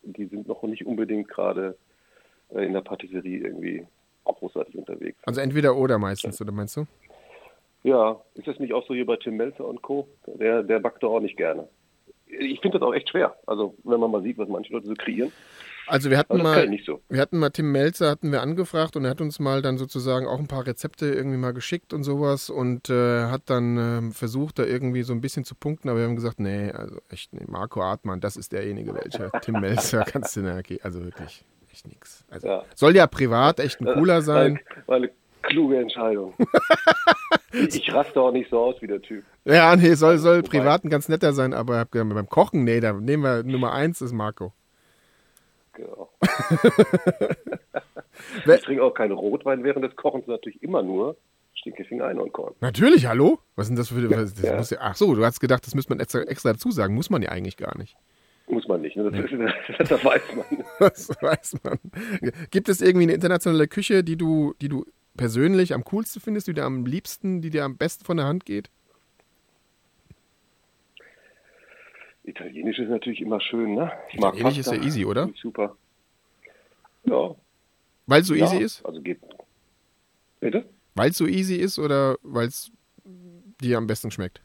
Die 0.02 0.26
sind 0.26 0.48
noch 0.48 0.62
nicht 0.64 0.86
unbedingt 0.86 1.28
gerade 1.28 1.76
äh, 2.54 2.64
in 2.64 2.72
der 2.72 2.80
Patisserie 2.80 3.38
irgendwie 3.38 3.86
großartig 4.24 4.76
unterwegs. 4.76 5.18
Also 5.24 5.40
entweder 5.40 5.76
oder 5.76 5.98
meistens, 5.98 6.40
oder 6.40 6.52
meinst 6.52 6.76
du? 6.76 6.86
Ja, 7.82 8.20
ist 8.34 8.46
das 8.46 8.58
nicht 8.58 8.72
auch 8.72 8.86
so 8.86 8.94
hier 8.94 9.06
bei 9.06 9.16
Tim 9.16 9.36
Melzer 9.36 9.66
und 9.66 9.82
Co.? 9.82 10.08
Der, 10.26 10.62
der 10.62 10.80
backt 10.80 11.02
doch 11.02 11.14
auch 11.14 11.20
nicht 11.20 11.36
gerne. 11.36 11.68
Ich 12.26 12.60
finde 12.60 12.78
das 12.78 12.86
auch 12.86 12.94
echt 12.94 13.08
schwer. 13.08 13.36
Also, 13.46 13.74
wenn 13.84 13.98
man 13.98 14.10
mal 14.10 14.22
sieht, 14.22 14.38
was 14.38 14.48
manche 14.48 14.72
Leute 14.72 14.86
so 14.86 14.94
kreieren. 14.94 15.32
Also 15.90 16.08
wir 16.08 16.18
hatten 16.18 16.36
kann 16.36 16.42
mal, 16.42 16.78
so. 16.84 17.00
wir 17.08 17.20
hatten 17.20 17.38
mal 17.38 17.50
Tim 17.50 17.72
Melzer 17.72 18.10
hatten 18.10 18.30
wir 18.30 18.42
angefragt 18.42 18.94
und 18.94 19.04
er 19.04 19.10
hat 19.10 19.20
uns 19.20 19.40
mal 19.40 19.60
dann 19.60 19.76
sozusagen 19.76 20.28
auch 20.28 20.38
ein 20.38 20.46
paar 20.46 20.64
Rezepte 20.64 21.06
irgendwie 21.06 21.36
mal 21.36 21.52
geschickt 21.52 21.92
und 21.92 22.04
sowas 22.04 22.48
und 22.48 22.90
äh, 22.90 23.24
hat 23.24 23.42
dann 23.46 23.76
ähm, 23.76 24.12
versucht 24.12 24.60
da 24.60 24.64
irgendwie 24.64 25.02
so 25.02 25.12
ein 25.12 25.20
bisschen 25.20 25.44
zu 25.44 25.56
punkten, 25.56 25.88
aber 25.88 25.98
wir 25.98 26.06
haben 26.06 26.14
gesagt, 26.14 26.38
nee, 26.38 26.70
also 26.70 27.00
echt, 27.08 27.32
nee, 27.32 27.44
Marco 27.48 27.82
Artmann, 27.82 28.20
das 28.20 28.36
ist 28.36 28.52
derjenige 28.52 28.94
welcher. 28.94 29.32
Tim 29.42 29.60
Melzer 29.60 30.04
kannst 30.04 30.36
du, 30.36 30.42
ne, 30.42 30.58
okay, 30.60 30.78
also 30.82 31.02
wirklich 31.04 31.44
echt 31.72 31.88
nix. 31.88 32.24
Also 32.30 32.46
Ja. 32.46 32.64
soll 32.76 32.94
ja 32.94 33.08
privat 33.08 33.58
echt 33.58 33.80
ein 33.80 33.86
cooler 33.86 34.22
sein. 34.22 34.60
War, 34.86 34.88
war 34.88 34.96
eine 34.96 35.10
kluge 35.50 35.78
Entscheidung. 35.78 36.34
ich, 37.52 37.92
raste 37.92 38.20
auch 38.20 38.32
nicht 38.32 38.48
so 38.50 38.58
aus 38.58 38.80
wie 38.80 38.86
der 38.86 39.02
Typ. 39.02 39.24
Ja, 39.44 39.76
nee, 39.76 39.94
soll, 39.94 40.18
soll 40.18 40.42
privat 40.42 40.84
ein 40.84 40.90
ganz 40.90 41.08
netter 41.08 41.32
sein, 41.32 41.52
aber 41.52 41.78
hab 41.78 41.92
gesagt, 41.92 42.14
beim 42.14 42.28
Kochen, 42.28 42.64
nee, 42.64 42.80
da 42.80 42.94
nehmen 42.94 43.22
wir 43.22 43.42
Nummer 43.42 43.72
eins 43.72 44.00
ist 44.00 44.12
Marco. 44.12 44.52
Genau. 45.74 46.10
Ich 48.46 48.60
trinke 48.62 48.82
auch 48.82 48.92
keinen 48.92 49.12
Rotwein 49.12 49.64
während 49.64 49.84
des 49.84 49.96
Kochens, 49.96 50.26
natürlich 50.26 50.62
immer 50.62 50.82
nur 50.82 51.16
Stinkefinger 51.54 52.06
Einhornkorn. 52.06 52.54
Natürlich, 52.60 53.06
hallo? 53.06 53.38
Was 53.56 53.66
sind 53.66 53.78
das 53.78 53.88
für. 53.88 54.10
Was, 54.10 54.34
das 54.34 54.42
ja. 54.42 54.56
muss 54.56 54.70
ja, 54.70 54.78
ach 54.80 54.94
so, 54.94 55.14
du 55.14 55.24
hast 55.24 55.40
gedacht, 55.40 55.66
das 55.66 55.74
müsste 55.74 55.92
man 55.92 56.00
extra, 56.00 56.20
extra 56.20 56.52
dazu 56.52 56.70
sagen. 56.70 56.94
Muss 56.94 57.10
man 57.10 57.22
ja 57.22 57.30
eigentlich 57.30 57.56
gar 57.56 57.76
nicht. 57.76 57.96
Muss 58.48 58.66
man 58.66 58.80
nicht, 58.80 58.96
ne? 58.96 59.10
das, 59.10 59.30
das, 59.78 59.88
das 59.88 60.04
weiß 60.04 60.22
man. 60.34 60.64
Das 60.78 61.08
weiß 61.20 61.56
man. 61.62 61.78
Gibt 62.50 62.68
es 62.68 62.80
irgendwie 62.80 63.04
eine 63.04 63.12
internationale 63.12 63.68
Küche, 63.68 64.02
die 64.02 64.16
du, 64.16 64.54
die 64.60 64.68
du 64.68 64.86
persönlich 65.16 65.74
am 65.74 65.84
coolsten 65.84 66.20
findest, 66.20 66.46
die 66.46 66.54
dir 66.54 66.64
am 66.64 66.86
liebsten, 66.86 67.40
die 67.40 67.50
dir 67.50 67.64
am 67.64 67.76
besten 67.76 68.04
von 68.04 68.16
der 68.16 68.26
Hand 68.26 68.46
geht? 68.46 68.70
Italienisch 72.24 72.78
ist 72.78 72.88
natürlich 72.88 73.20
immer 73.20 73.40
schön, 73.40 73.74
ne? 73.74 73.92
Ich 74.08 74.16
Italienisch 74.16 74.58
ist 74.58 74.70
ja 74.70 74.82
easy, 74.82 75.04
oder? 75.04 75.30
Super. 75.36 75.76
Ja. 77.04 77.34
Weil 78.06 78.20
es 78.20 78.26
so 78.26 78.34
ja, 78.34 78.44
easy 78.44 78.58
ist? 78.58 78.84
Also 78.84 79.00
geht. 79.00 79.20
Bitte? 80.40 80.64
Weil 80.94 81.10
es 81.10 81.16
so 81.16 81.26
easy 81.26 81.56
ist 81.56 81.78
oder 81.78 82.16
weil 82.22 82.48
es 82.48 82.70
dir 83.60 83.78
am 83.78 83.86
besten 83.86 84.10
schmeckt? 84.10 84.40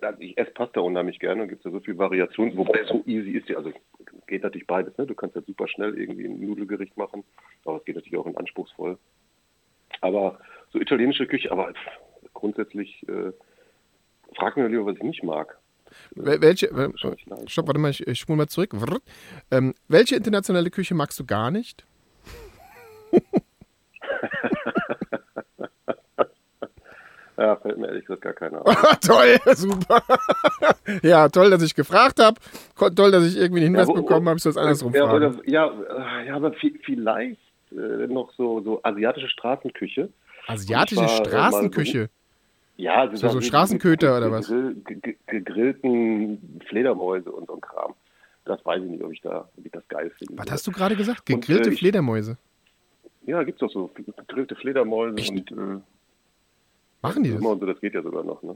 Also 0.00 0.20
ich 0.20 0.36
esse 0.38 0.50
Pasta 0.52 0.80
unheimlich 0.80 1.18
gerne 1.18 1.42
und 1.42 1.48
gibt 1.48 1.64
ja 1.64 1.70
so 1.70 1.80
viel 1.80 1.98
Variation, 1.98 2.56
wobei 2.56 2.80
es 2.80 2.88
so 2.88 3.02
easy 3.06 3.32
ist. 3.32 3.50
Also 3.54 3.72
geht 4.30 4.42
natürlich 4.42 4.66
beides. 4.66 4.96
Ne? 4.96 5.06
Du 5.06 5.14
kannst 5.14 5.36
ja 5.36 5.42
super 5.42 5.68
schnell 5.68 5.96
irgendwie 5.98 6.24
ein 6.24 6.40
Nudelgericht 6.40 6.96
machen, 6.96 7.22
aber 7.64 7.76
es 7.78 7.84
geht 7.84 7.96
natürlich 7.96 8.18
auch 8.18 8.26
in 8.26 8.36
anspruchsvoll. 8.36 8.98
Aber 10.00 10.38
so 10.72 10.80
italienische 10.80 11.26
Küche, 11.26 11.52
aber 11.52 11.74
grundsätzlich 12.32 13.06
äh, 13.08 13.32
frag 14.36 14.56
mir 14.56 14.68
lieber, 14.68 14.86
was 14.86 14.96
ich 14.96 15.02
nicht 15.02 15.22
mag. 15.22 15.58
Wel- 16.14 16.40
Welche, 16.40 16.68
leicht, 16.68 17.50
stopp, 17.50 17.66
warte 17.66 17.80
mal, 17.80 17.90
ich, 17.90 18.06
ich 18.06 18.18
spule 18.20 18.38
mal 18.38 18.46
zurück. 18.48 18.72
Ähm, 19.50 19.74
welche 19.88 20.16
internationale 20.16 20.70
Küche 20.70 20.94
magst 20.94 21.18
du 21.18 21.26
gar 21.26 21.50
nicht? 21.50 21.84
Ja, 27.40 27.56
fällt 27.56 27.78
mir 27.78 27.86
ehrlich 27.88 28.04
gesagt 28.04 28.20
gar 28.22 28.34
keine 28.34 28.64
ein. 28.66 28.74
toll, 29.00 29.38
super. 29.54 30.02
ja, 31.02 31.28
toll, 31.30 31.48
dass 31.50 31.62
ich 31.62 31.74
gefragt 31.74 32.20
habe. 32.20 32.38
Toll, 32.94 33.10
dass 33.10 33.24
ich 33.26 33.36
irgendwie 33.36 33.60
einen 33.62 33.70
Hinweis 33.74 33.88
Ja, 33.88 33.94
wo- 33.94 34.02
bekommen 34.02 34.28
habe, 34.28 34.36
ich 34.36 34.42
soll 34.42 34.50
es 34.50 34.58
andersrum 34.58 34.94
ja, 34.94 35.08
fragen. 35.08 35.36
oder, 35.36 35.48
ja, 35.48 35.66
äh, 36.22 36.26
ja, 36.26 36.36
aber 36.36 36.50
vi- 36.50 36.78
vielleicht 36.84 37.40
äh, 37.72 38.06
noch 38.08 38.30
so, 38.36 38.60
so 38.60 38.80
asiatische 38.82 39.28
Straßenküche. 39.28 40.10
Asiatische 40.48 41.00
Und 41.00 41.08
zwar, 41.08 41.20
äh, 41.22 41.24
Straßenküche. 41.28 42.10
Ja, 42.76 43.08
So- 43.14 43.28
so 43.28 43.36
mit- 43.36 43.44
Straßenköter 43.46 44.18
oder 44.18 44.30
was? 44.32 44.46
gegrill- 44.48 44.74
ge- 45.00 45.16
gegrillten 45.26 46.60
Fledermäuse 46.68 47.30
und 47.32 47.46
so 47.46 47.54
ein 47.54 47.60
Kram. 47.62 47.94
Das 48.44 48.62
weiß 48.66 48.82
ich 48.82 48.90
nicht, 48.90 49.02
ob 49.02 49.12
ich 49.12 49.20
da, 49.22 49.48
ob 49.56 49.64
ich 49.64 49.72
das 49.72 49.86
geil 49.88 50.10
finde. 50.18 50.36
Was 50.36 50.50
hast 50.50 50.66
du 50.66 50.72
gerade 50.72 50.94
gesagt? 50.96 51.20
Und, 51.20 51.40
Gegrillte 51.40 51.70
äh, 51.70 51.72
ich- 51.72 51.78
Fledermäuse. 51.78 52.36
Ja, 53.26 53.42
gibt's 53.44 53.60
doch 53.60 53.70
so 53.70 53.90
gegrillte 53.94 54.56
Fledermäuse 54.56 55.16
Echt? 55.16 55.52
und 55.52 55.52
äh, 55.52 55.80
Machen 57.02 57.22
die 57.22 57.32
das? 57.32 57.40
Und 57.40 57.60
so, 57.60 57.66
das 57.66 57.80
geht 57.80 57.94
ja 57.94 58.02
sogar 58.02 58.24
noch. 58.24 58.42
Ne? 58.42 58.54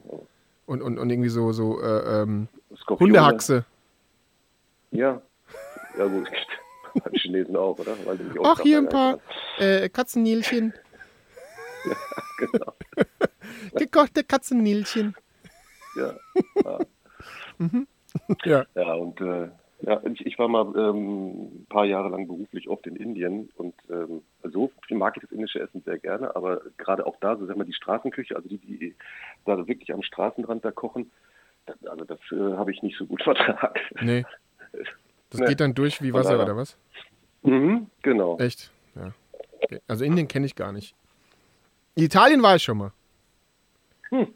Und, 0.67 0.83
und, 0.83 0.99
und 0.99 1.11
irgendwie 1.11 1.29
so, 1.29 1.53
so 1.53 1.81
äh, 1.81 2.23
ähm, 2.23 2.49
Hundehaxe. 2.89 3.65
Ja. 4.91 5.21
Ja 5.99 6.07
gut, 6.07 6.29
beim 6.95 7.13
Chinesen 7.15 7.57
auch, 7.57 7.79
oder? 7.79 7.95
Die 7.95 8.39
auch 8.39 8.57
Ach, 8.57 8.61
hier 8.61 8.79
ein 8.79 8.89
paar 8.89 9.19
äh, 9.59 9.89
Katzennilchen. 9.89 10.73
Genau. 12.37 12.75
Gekochte 13.77 14.25
Katzennilchen. 14.25 15.15
Ja. 15.95 16.15
Ja. 18.45 18.67
Ja, 18.75 18.95
und 18.95 19.21
äh, 19.21 19.49
ja, 19.81 20.01
ich, 20.05 20.25
ich 20.25 20.39
war 20.39 20.49
mal 20.49 20.67
ähm, 20.77 21.31
ein 21.63 21.67
paar 21.69 21.85
Jahre 21.85 22.09
lang 22.09 22.27
beruflich 22.27 22.69
oft 22.69 22.87
in 22.87 22.97
Indien 22.97 23.51
und 23.57 23.75
ähm, 23.91 24.23
so 24.43 24.71
viel 24.87 24.97
mag 24.97 25.17
ich 25.17 25.23
das 25.23 25.33
indische 25.33 25.61
Essen 25.61 25.83
sehr 25.85 25.99
gerne, 25.99 26.35
aber 26.37 26.63
gerade 26.77 27.07
auch 27.07 27.17
da, 27.21 27.37
so 27.37 27.47
sagen 27.47 27.61
wir 27.61 27.65
die 27.65 27.73
Straßenküche, 27.75 28.37
also 28.37 28.49
die, 28.49 28.59
die 28.59 28.95
da 29.45 29.67
wirklich 29.67 29.93
am 29.93 30.03
Straßenrand 30.03 30.65
da 30.65 30.71
kochen, 30.71 31.11
das, 31.67 31.77
also 31.87 32.05
das 32.05 32.19
äh, 32.33 32.57
habe 32.57 32.71
ich 32.73 32.83
nicht 32.83 32.97
so 32.99 33.07
gut 33.07 33.23
vertragen. 33.25 33.81
Nee. 34.01 34.25
Das 35.31 35.41
Nee. 35.41 35.47
geht 35.47 35.61
dann 35.61 35.75
durch 35.75 36.01
wie 36.03 36.13
Wasser 36.15 36.41
oder 36.41 36.57
was? 36.57 36.77
Mhm, 37.43 37.89
genau. 38.03 38.39
Echt? 38.39 38.71
Ja. 38.95 39.13
Okay. 39.61 39.81
Also 39.89 40.05
Indien 40.05 40.29
kenne 40.29 40.47
ich 40.47 40.55
gar 40.55 40.73
nicht. 40.73 40.95
Italien 41.97 42.43
war 42.43 42.57
ich 42.57 42.63
schon 42.63 42.79
mal. 42.79 42.93
Hm. 44.11 44.29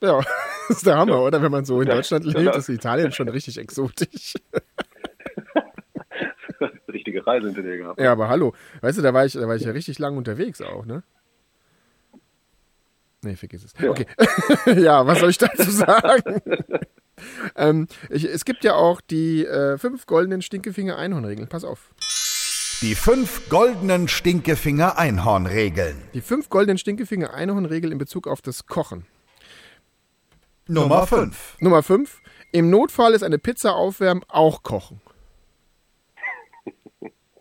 Ja, 0.00 0.18
das 0.68 0.78
ist 0.78 0.86
der 0.86 0.96
Hammer, 0.96 1.22
oder? 1.22 1.42
Wenn 1.42 1.50
man 1.52 1.64
so 1.64 1.80
in 1.80 1.88
Ja, 1.88 1.94
Deutschland 1.94 2.24
ja, 2.24 2.38
lebt, 2.38 2.56
ist 2.56 2.68
Italien 2.68 3.12
schon 3.12 3.28
richtig 3.28 3.58
exotisch. 3.58 4.34
Richtige 7.16 7.26
Reise 7.26 7.46
hinter 7.46 7.62
dir 7.62 7.78
gehabt. 7.78 8.00
Ja, 8.00 8.12
aber 8.12 8.28
hallo. 8.28 8.54
Weißt 8.80 8.98
du, 8.98 9.02
da 9.02 9.14
war 9.14 9.24
ich, 9.24 9.32
da 9.32 9.48
war 9.48 9.56
ich 9.56 9.62
ja 9.62 9.72
richtig 9.72 9.98
lang 9.98 10.16
unterwegs 10.16 10.60
auch, 10.60 10.84
ne? 10.84 11.02
Nee, 13.22 13.34
vergiss 13.36 13.64
es. 13.64 13.72
Ja. 13.80 13.90
Okay. 13.90 14.06
ja, 14.80 15.06
was 15.06 15.20
soll 15.20 15.30
ich 15.30 15.38
dazu 15.38 15.70
sagen? 15.70 16.42
ähm, 17.56 17.88
ich, 18.10 18.24
es 18.24 18.44
gibt 18.44 18.62
ja 18.62 18.74
auch 18.74 19.00
die 19.00 19.44
äh, 19.44 19.78
fünf 19.78 20.06
goldenen 20.06 20.42
Stinkefinger-Einhornregeln. 20.42 21.48
Pass 21.48 21.64
auf. 21.64 21.90
Die 22.82 22.94
fünf 22.94 23.48
goldenen 23.48 24.06
Stinkefinger-Einhorn-Regeln. 24.06 25.96
Die 26.12 26.20
fünf 26.20 26.50
goldenen 26.50 26.78
Stinkefinger-Einhornregeln 26.78 27.92
in 27.92 27.98
Bezug 27.98 28.28
auf 28.28 28.42
das 28.42 28.66
Kochen. 28.66 29.06
Nummer 30.68 31.06
5. 31.06 31.56
Nummer 31.60 31.82
fünf. 31.82 32.20
Im 32.52 32.70
Notfall 32.70 33.14
ist 33.14 33.22
eine 33.22 33.38
Pizza 33.38 33.74
aufwärmen 33.74 34.24
auch 34.28 34.62
kochen. 34.62 35.00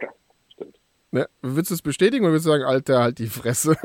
Ja, 0.01 0.09
stimmt. 0.53 0.79
Ne? 1.15 1.29
Würdest 1.41 1.71
du 1.71 1.75
es 1.75 1.81
bestätigen 1.81 2.25
oder 2.25 2.33
würdest 2.33 2.45
du 2.45 2.49
sagen, 2.49 2.65
Alter, 2.65 3.01
halt 3.01 3.19
die 3.19 3.27
Fresse? 3.27 3.77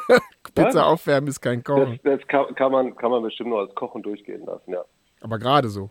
Pizza 0.54 0.86
aufwärmen 0.86 1.28
ist 1.28 1.42
kein 1.42 1.62
Das, 1.62 1.66
Kochen. 1.66 2.00
das 2.02 2.26
kann, 2.28 2.54
kann, 2.54 2.72
man, 2.72 2.96
kann 2.96 3.10
man 3.10 3.22
bestimmt 3.22 3.50
nur 3.50 3.60
als 3.60 3.74
Kochen 3.74 4.02
durchgehen 4.02 4.46
lassen, 4.46 4.72
ja. 4.72 4.82
Aber 5.20 5.38
gerade 5.38 5.68
so. 5.68 5.90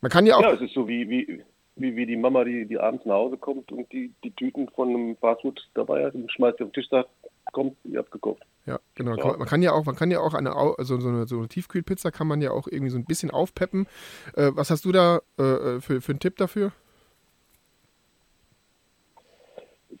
Man 0.00 0.10
kann 0.10 0.26
ja 0.26 0.34
auch. 0.34 0.42
Ja, 0.42 0.54
es 0.54 0.60
ist 0.60 0.74
so 0.74 0.88
wie, 0.88 1.08
wie, 1.08 1.40
wie, 1.76 1.94
wie 1.94 2.04
die 2.04 2.16
Mama, 2.16 2.42
die, 2.42 2.66
die 2.66 2.80
abends 2.80 3.06
nach 3.06 3.14
Hause 3.14 3.36
kommt 3.36 3.70
und 3.70 3.92
die, 3.92 4.12
die 4.24 4.32
Tüten 4.32 4.68
von 4.70 4.88
einem 4.88 5.16
Fastfood 5.18 5.60
dabei 5.74 6.06
hat 6.06 6.14
und 6.16 6.28
schmeißt 6.32 6.58
sie 6.58 6.64
auf 6.64 6.70
den 6.70 6.74
Tisch, 6.74 6.88
sagt, 6.90 7.08
kommt, 7.52 7.76
ihr 7.84 8.00
habt 8.00 8.10
gekocht. 8.10 8.42
Ja, 8.66 8.80
genau. 8.96 9.14
Ja. 9.14 9.36
Man 9.36 9.46
kann 9.46 9.62
ja 9.62 9.70
auch, 9.70 9.84
man 9.84 9.94
kann 9.94 10.10
ja 10.10 10.18
auch 10.18 10.34
eine, 10.34 10.56
also 10.56 10.98
so 10.98 11.08
eine, 11.08 11.28
so 11.28 11.38
eine 11.38 11.46
Tiefkühlpizza 11.46 12.10
kann 12.10 12.26
man 12.26 12.42
ja 12.42 12.50
auch 12.50 12.66
irgendwie 12.66 12.90
so 12.90 12.98
ein 12.98 13.04
bisschen 13.04 13.30
aufpeppen. 13.30 13.86
Äh, 14.34 14.50
was 14.54 14.70
hast 14.70 14.84
du 14.84 14.90
da 14.90 15.20
äh, 15.38 15.42
äh, 15.42 15.80
für, 15.80 16.00
für 16.00 16.10
einen 16.10 16.18
Tipp 16.18 16.36
dafür? 16.38 16.72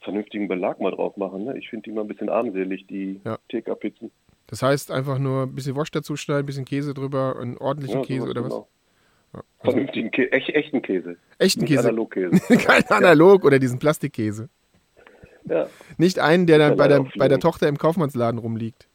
Vernünftigen 0.02 0.48
Belag 0.48 0.80
mal 0.80 0.90
drauf 0.92 1.16
machen. 1.16 1.44
Ne? 1.44 1.58
Ich 1.58 1.68
finde 1.68 1.84
die 1.84 1.92
mal 1.92 2.02
ein 2.02 2.08
bisschen 2.08 2.28
armselig, 2.28 2.86
die 2.86 3.20
Ja. 3.24 3.38
TK-Pizzen. 3.50 4.10
Das 4.46 4.62
heißt 4.62 4.90
einfach 4.90 5.18
nur 5.18 5.44
ein 5.44 5.54
bisschen 5.54 5.76
Wurst 5.76 5.94
dazu 5.94 6.16
schneiden, 6.16 6.42
ein 6.42 6.46
bisschen 6.46 6.64
Käse 6.64 6.94
drüber, 6.94 7.36
einen 7.40 7.56
ordentlichen 7.58 8.00
Ja, 8.00 8.04
Käse 8.06 8.28
oder 8.28 8.42
was? 8.44 8.50
genau. 8.50 8.68
Ja, 9.32 9.40
also 9.60 9.70
Vernünftigen 9.72 10.10
Käse, 10.10 10.32
echt, 10.32 10.48
echten 10.50 10.82
Käse. 10.82 11.16
echten 11.38 11.60
Nicht 11.60 11.68
Käse. 11.70 11.80
Analogkäse. 11.88 12.56
Kein 12.58 12.84
Analog 12.88 13.44
oder 13.44 13.58
diesen 13.60 13.78
Plastikkäse. 13.78 14.48
ja, 15.44 15.68
Nicht 15.98 16.18
einen, 16.18 16.46
der 16.46 16.58
dann 16.58 16.76
bei 16.76 16.88
der, 16.88 17.04
bei 17.16 17.28
der. 17.28 17.38
Tochter 17.38 17.68
im 17.68 17.78
Kaufmannsladen 17.78 18.38
rumliegt. 18.40 18.88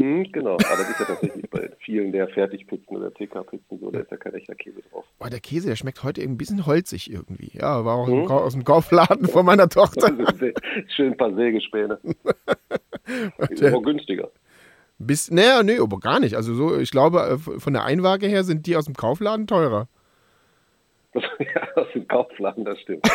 Hm, 0.00 0.32
genau. 0.32 0.54
Aber 0.54 0.58
das 0.78 0.88
ist 0.90 1.00
ja 1.00 1.06
tatsächlich 1.06 1.50
bei 1.50 1.70
vielen 1.80 2.10
der 2.12 2.28
Fertigpizzen 2.28 2.96
oder 2.96 3.12
TK-Pizzen 3.12 3.78
so, 3.78 3.90
da 3.90 4.00
ist 4.00 4.10
ja 4.10 4.16
kein 4.16 4.34
echter 4.34 4.54
Käse 4.54 4.80
drauf. 4.90 5.04
Oh, 5.18 5.26
der 5.28 5.40
Käse, 5.40 5.68
der 5.68 5.76
schmeckt 5.76 6.02
heute 6.02 6.22
ein 6.22 6.38
bisschen 6.38 6.64
holzig 6.66 7.10
irgendwie. 7.12 7.50
Ja, 7.52 7.84
war 7.84 7.96
auch 7.96 8.06
Hm? 8.08 8.26
aus 8.30 8.54
dem 8.54 8.64
Kaufladen 8.64 9.28
von 9.28 9.44
meiner 9.44 9.68
Tochter. 9.68 10.08
Schön 10.96 11.12
ein 11.12 11.16
paar 11.16 11.34
Sägespäne. 11.34 11.98
Ist 13.50 13.62
aber 13.62 13.82
günstiger. 13.82 14.30
Bis, 14.98 15.30
naja, 15.30 15.62
nee, 15.62 15.78
aber 15.78 15.98
gar 15.98 16.20
nicht. 16.20 16.34
Also 16.34 16.54
so, 16.54 16.78
ich 16.78 16.90
glaube, 16.90 17.20
äh, 17.20 17.38
von 17.60 17.72
der 17.72 17.84
Einwaage 17.84 18.26
her 18.26 18.44
sind 18.44 18.66
die 18.66 18.76
aus 18.76 18.84
dem 18.86 18.94
Kaufladen 18.94 19.46
teurer. 19.46 19.88
ja, 21.14 21.68
aus 21.74 21.88
dem 21.94 22.06
Kaufladen, 22.06 22.64
das 22.64 22.78
stimmt. 22.80 23.06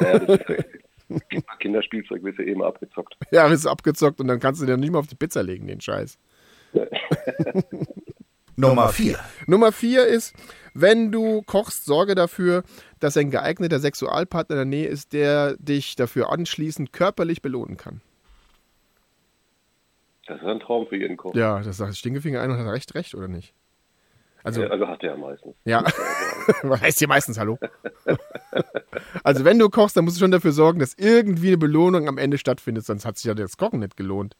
ja, 0.00 0.18
das 0.18 0.40
ist, 0.40 0.64
Kinderspielzeug 1.60 2.22
wird 2.22 2.38
ja 2.38 2.44
eben 2.44 2.62
abgezockt. 2.62 3.16
Ja, 3.30 3.46
bist 3.48 3.64
du 3.66 3.68
abgezockt 3.70 4.20
und 4.20 4.28
dann 4.28 4.40
kannst 4.40 4.62
du 4.62 4.66
dir 4.66 4.76
nicht 4.76 4.90
mal 4.90 4.98
auf 4.98 5.06
die 5.06 5.14
Pizza 5.14 5.42
legen, 5.42 5.66
den 5.66 5.80
Scheiß. 5.80 6.18
Nummer 8.56 8.88
4. 8.88 9.18
Nummer 9.46 9.72
vier 9.72 10.06
ist, 10.06 10.34
wenn 10.74 11.10
du 11.10 11.42
kochst, 11.42 11.84
sorge 11.84 12.14
dafür, 12.14 12.62
dass 13.00 13.16
ein 13.16 13.30
geeigneter 13.30 13.80
Sexualpartner 13.80 14.54
in 14.54 14.70
der 14.70 14.78
Nähe 14.78 14.88
ist, 14.88 15.12
der 15.12 15.56
dich 15.58 15.96
dafür 15.96 16.30
anschließend 16.30 16.92
körperlich 16.92 17.42
belohnen 17.42 17.76
kann. 17.76 18.00
Das 20.26 20.40
ist 20.40 20.46
ein 20.46 20.60
Traum 20.60 20.86
für 20.86 20.96
jeden 20.96 21.16
Koch. 21.16 21.34
Ja, 21.34 21.60
das 21.60 21.76
sagt 21.76 21.96
Stinkefinger 21.96 22.40
ein 22.40 22.50
und 22.50 22.58
hat 22.58 22.66
recht, 22.66 22.94
recht, 22.94 23.14
oder 23.14 23.28
nicht? 23.28 23.54
Also, 24.42 24.62
Ja, 24.62 24.68
also 24.68 24.86
hat 24.86 25.02
er 25.02 25.12
ja 25.12 25.16
meistens. 25.16 25.56
ja. 25.64 25.82
Was 26.62 26.82
heißt 26.82 26.98
hier 26.98 27.08
meistens 27.08 27.38
Hallo? 27.38 27.58
also, 29.24 29.44
wenn 29.44 29.58
du 29.58 29.70
kochst, 29.70 29.96
dann 29.96 30.04
musst 30.04 30.18
du 30.18 30.20
schon 30.20 30.30
dafür 30.30 30.52
sorgen, 30.52 30.78
dass 30.78 30.94
irgendwie 30.94 31.48
eine 31.48 31.58
Belohnung 31.58 32.08
am 32.08 32.18
Ende 32.18 32.36
stattfindet, 32.36 32.84
sonst 32.84 33.06
hat 33.06 33.16
sich 33.16 33.24
ja 33.24 33.34
das 33.34 33.56
Kochen 33.56 33.80
nicht 33.80 33.96
gelohnt. 33.96 34.36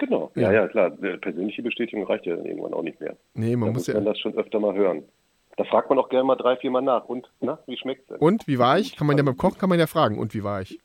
Genau. 0.00 0.32
Ja, 0.34 0.50
ja, 0.50 0.66
klar. 0.66 0.90
Persönliche 0.90 1.62
Bestätigung 1.62 2.04
reicht 2.06 2.24
ja 2.24 2.34
dann 2.34 2.46
irgendwann 2.46 2.72
auch 2.72 2.82
nicht 2.82 2.98
mehr. 3.00 3.16
Nee, 3.34 3.54
man 3.54 3.68
Da 3.68 3.72
muss 3.72 3.80
muss 3.82 3.86
ja. 3.88 3.94
man 3.94 4.06
das 4.06 4.18
schon 4.18 4.34
öfter 4.34 4.58
mal 4.58 4.74
hören. 4.74 5.04
Da 5.58 5.64
fragt 5.64 5.90
man 5.90 5.98
auch 5.98 6.08
gerne 6.08 6.24
mal 6.24 6.36
drei, 6.36 6.56
vier 6.56 6.70
Mal 6.70 6.80
nach. 6.80 7.04
Und, 7.04 7.30
na, 7.40 7.58
wie 7.66 7.76
schmeckt's 7.76 8.06
denn? 8.06 8.16
Und 8.16 8.48
wie 8.48 8.58
war 8.58 8.78
ich? 8.78 8.96
Kann 8.96 9.06
man 9.06 9.18
ja 9.18 9.22
beim 9.22 9.36
Kochen 9.36 9.58
kann 9.58 9.68
man 9.68 9.78
ja 9.78 9.86
fragen. 9.86 10.18
Und 10.18 10.32
wie 10.32 10.42
war 10.42 10.62
ich? 10.62 10.80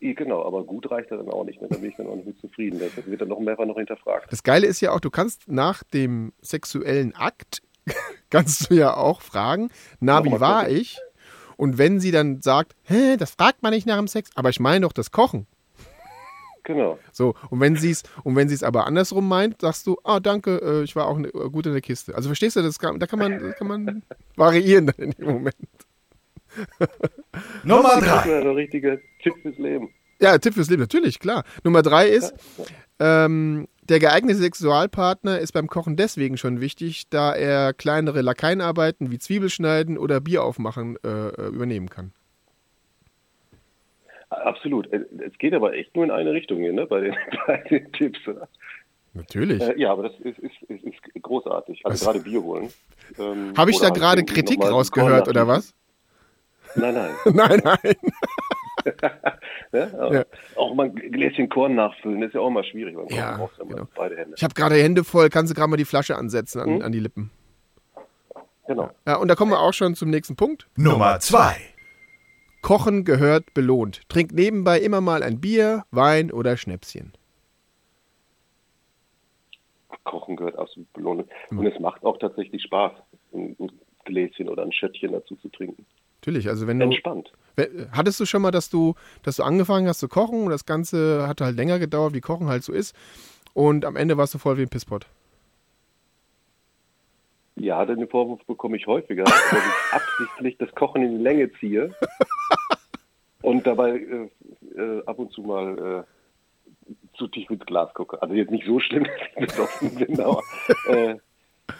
Genau, 0.00 0.44
aber 0.44 0.64
gut 0.64 0.90
reicht 0.90 1.12
das 1.12 1.18
dann 1.18 1.28
auch 1.28 1.44
nicht. 1.44 1.62
Ne? 1.62 1.68
Da 1.70 1.76
bin 1.76 1.88
ich 1.88 1.96
dann 1.96 2.08
auch 2.08 2.16
nicht 2.16 2.26
mit 2.26 2.38
zufrieden. 2.40 2.80
Das 2.80 3.06
wird 3.06 3.20
dann 3.20 3.28
noch 3.28 3.38
mehrfach 3.38 3.64
noch 3.64 3.76
hinterfragt. 3.76 4.32
Das 4.32 4.42
Geile 4.42 4.66
ist 4.66 4.80
ja 4.80 4.90
auch, 4.90 4.98
du 4.98 5.10
kannst 5.10 5.48
nach 5.48 5.84
dem 5.84 6.32
sexuellen 6.40 7.14
Akt, 7.14 7.62
kannst 8.30 8.68
du 8.68 8.74
ja 8.74 8.96
auch 8.96 9.20
fragen, 9.20 9.70
na, 10.00 10.24
wie 10.24 10.40
war 10.40 10.68
ich? 10.68 10.98
Und 11.56 11.78
wenn 11.78 12.00
sie 12.00 12.10
dann 12.10 12.42
sagt, 12.42 12.74
hä, 12.82 13.16
das 13.16 13.36
fragt 13.36 13.62
man 13.62 13.72
nicht 13.72 13.86
nach 13.86 13.98
dem 13.98 14.08
Sex, 14.08 14.30
aber 14.34 14.48
ich 14.48 14.58
meine 14.58 14.80
doch 14.80 14.92
das 14.92 15.12
Kochen. 15.12 15.46
Genau. 16.64 16.98
So, 17.10 17.34
und 17.50 17.60
wenn 17.60 17.76
sie 17.76 17.90
es 17.90 18.04
und 18.22 18.36
wenn 18.36 18.48
sie 18.48 18.54
es 18.54 18.62
aber 18.62 18.86
andersrum 18.86 19.28
meint, 19.28 19.60
sagst 19.60 19.86
du, 19.86 19.96
ah, 20.04 20.20
danke, 20.20 20.60
äh, 20.62 20.82
ich 20.84 20.94
war 20.94 21.08
auch 21.08 21.18
ne, 21.18 21.28
gut 21.28 21.66
in 21.66 21.72
der 21.72 21.80
Kiste. 21.80 22.14
Also 22.14 22.28
verstehst 22.28 22.56
du, 22.56 22.62
das 22.62 22.78
kann, 22.78 23.00
da 23.00 23.06
kann 23.06 23.18
man, 23.18 23.54
kann 23.54 23.66
man 23.66 24.02
variieren 24.36 24.86
dann 24.86 24.96
in 24.96 25.10
dem 25.10 25.26
Moment. 25.26 25.56
Nummer 27.64 28.00
Das 28.00 28.02
ist 28.02 28.24
3. 28.24 28.30
ja 28.30 28.40
der 28.42 28.56
richtige 28.56 29.00
Tipp 29.22 29.34
fürs 29.42 29.58
Leben. 29.58 29.90
Ja, 30.20 30.38
Tipp 30.38 30.54
fürs 30.54 30.70
Leben, 30.70 30.82
natürlich, 30.82 31.18
klar. 31.18 31.42
Nummer 31.64 31.82
drei 31.82 32.06
ist, 32.06 32.32
ähm, 33.00 33.66
der 33.82 33.98
geeignete 33.98 34.38
Sexualpartner 34.38 35.40
ist 35.40 35.50
beim 35.52 35.66
Kochen 35.66 35.96
deswegen 35.96 36.36
schon 36.36 36.60
wichtig, 36.60 37.08
da 37.10 37.34
er 37.34 37.72
kleinere 37.72 38.22
Lakaienarbeiten 38.22 39.10
wie 39.10 39.18
Zwiebelschneiden 39.18 39.98
oder 39.98 40.20
Bier 40.20 40.44
aufmachen 40.44 40.96
äh, 41.02 41.08
äh, 41.08 41.48
übernehmen 41.48 41.90
kann. 41.90 42.12
Absolut. 44.42 44.88
Es 44.92 45.36
geht 45.38 45.54
aber 45.54 45.74
echt 45.74 45.94
nur 45.94 46.04
in 46.04 46.10
eine 46.10 46.32
Richtung 46.32 46.58
hier, 46.58 46.72
ne? 46.72 46.86
Bei 46.86 47.00
den, 47.00 47.16
bei 47.46 47.58
den 47.70 47.90
Tipps. 47.92 48.18
Oder? 48.26 48.48
Natürlich. 49.14 49.60
Äh, 49.62 49.78
ja, 49.78 49.92
aber 49.92 50.04
das 50.04 50.12
ist, 50.20 50.38
ist, 50.38 50.62
ist, 50.68 50.84
ist 50.84 51.22
großartig. 51.22 51.82
Also 51.84 51.94
Was? 51.94 52.04
gerade 52.12 52.24
Bier 52.24 52.42
holen. 52.42 52.70
Ähm, 53.18 53.52
Habe 53.56 53.70
ich 53.70 53.78
da 53.78 53.86
halt 53.86 53.94
gerade 53.96 54.24
Kritik 54.24 54.62
rausgehört 54.62 55.28
oder 55.28 55.46
was? 55.46 55.74
Nein, 56.74 56.94
nein. 56.94 57.10
nein, 57.34 57.60
nein. 57.64 57.94
Ja, 59.72 59.86
aber 59.96 60.14
Ja. 60.14 60.24
Auch 60.56 60.74
mal 60.74 60.86
ein 60.86 60.94
Gläschen 60.94 61.48
Korn 61.48 61.76
nachfüllen 61.76 62.20
ist 62.22 62.34
ja 62.34 62.40
auch 62.40 62.50
mal 62.50 62.64
schwierig. 62.64 62.96
beim 62.96 63.06
Ja, 63.08 63.36
brauchst 63.36 63.56
du 63.58 63.62
ja 63.62 63.68
mal 63.68 63.74
genau. 63.76 63.88
beide 63.94 64.16
Hände. 64.16 64.34
Ich 64.36 64.42
habe 64.42 64.54
gerade 64.54 64.74
Hände 64.74 65.04
voll, 65.04 65.28
kannst 65.30 65.52
du 65.52 65.54
gerade 65.54 65.70
mal 65.70 65.76
die 65.76 65.84
Flasche 65.84 66.16
ansetzen 66.16 66.60
an, 66.60 66.68
Hm? 66.76 66.82
an 66.82 66.90
die 66.92 66.98
Lippen. 66.98 67.30
Genau. 68.66 68.90
Ja, 69.06 69.16
und 69.16 69.28
da 69.28 69.34
kommen 69.36 69.52
wir 69.52 69.60
auch 69.60 69.72
schon 69.72 69.94
zum 69.94 70.10
nächsten 70.10 70.34
Punkt. 70.34 70.66
Nummer 70.76 71.20
2. 71.20 71.54
Kochen 72.62 73.04
gehört 73.04 73.52
belohnt. 73.54 74.08
Trink 74.08 74.32
nebenbei 74.32 74.80
immer 74.80 75.00
mal 75.00 75.22
ein 75.22 75.40
Bier, 75.40 75.84
Wein 75.90 76.30
oder 76.30 76.56
Schnäpschen. 76.56 77.12
Kochen 80.04 80.36
gehört 80.36 80.56
absolut 80.58 80.92
belohnt. 80.92 81.28
Und 81.50 81.66
es 81.66 81.78
macht 81.80 82.04
auch 82.04 82.18
tatsächlich 82.18 82.62
Spaß, 82.62 82.92
ein, 83.34 83.56
ein 83.58 83.72
Gläschen 84.04 84.48
oder 84.48 84.62
ein 84.62 84.72
Schöttchen 84.72 85.12
dazu 85.12 85.36
zu 85.36 85.48
trinken. 85.48 85.86
Natürlich, 86.20 86.48
also 86.48 86.66
wenn 86.66 86.78
du 86.78 86.84
Entspannt. 86.84 87.32
Hattest 87.90 88.20
du 88.20 88.26
schon 88.26 88.42
mal, 88.42 88.50
dass 88.50 88.70
du, 88.70 88.94
dass 89.22 89.36
du 89.36 89.42
angefangen 89.42 89.88
hast 89.88 89.98
zu 89.98 90.08
kochen 90.08 90.44
und 90.44 90.50
das 90.50 90.64
Ganze 90.64 91.26
hat 91.26 91.40
halt 91.40 91.56
länger 91.56 91.78
gedauert, 91.78 92.14
wie 92.14 92.20
Kochen 92.20 92.48
halt 92.48 92.62
so 92.62 92.72
ist 92.72 92.96
und 93.54 93.84
am 93.84 93.96
Ende 93.96 94.16
warst 94.16 94.32
du 94.34 94.38
voll 94.38 94.56
wie 94.56 94.62
ein 94.62 94.68
Pisspot? 94.68 95.06
Ja, 97.56 97.84
den 97.84 98.08
Vorwurf 98.08 98.44
bekomme 98.46 98.76
ich 98.76 98.86
häufiger, 98.86 99.24
dass 99.24 99.52
ich 99.52 99.92
absichtlich 99.92 100.56
das 100.58 100.74
Kochen 100.74 101.02
in 101.02 101.18
die 101.18 101.22
Länge 101.22 101.52
ziehe 101.60 101.94
und 103.42 103.66
dabei 103.66 103.90
äh, 103.98 104.80
äh, 104.80 105.02
ab 105.06 105.18
und 105.18 105.32
zu 105.32 105.42
mal 105.42 106.04
äh, 106.86 107.16
zu 107.18 107.28
tief 107.28 107.50
ins 107.50 107.64
Glas 107.66 107.92
gucke. 107.94 108.20
Also 108.22 108.34
jetzt 108.34 108.50
nicht 108.50 108.66
so 108.66 108.80
schlimm, 108.80 109.04
dass 109.04 109.28
ich 109.28 109.46
besoffen 109.46 109.94
bin, 109.96 110.20
aber 110.20 110.40
äh, 110.88 111.16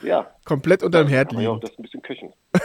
ja, 0.02 0.30
Komplett 0.44 0.82
unterm 0.82 1.08
Herd 1.08 1.28
kann 1.28 1.36
man 1.36 1.44
ja 1.44 1.50
auch 1.50 1.54
liegen. 1.54 1.66
das 1.66 1.78
ein 1.78 1.82
bisschen 1.82 2.02
köchen. 2.02 2.32
Ja, 2.54 2.60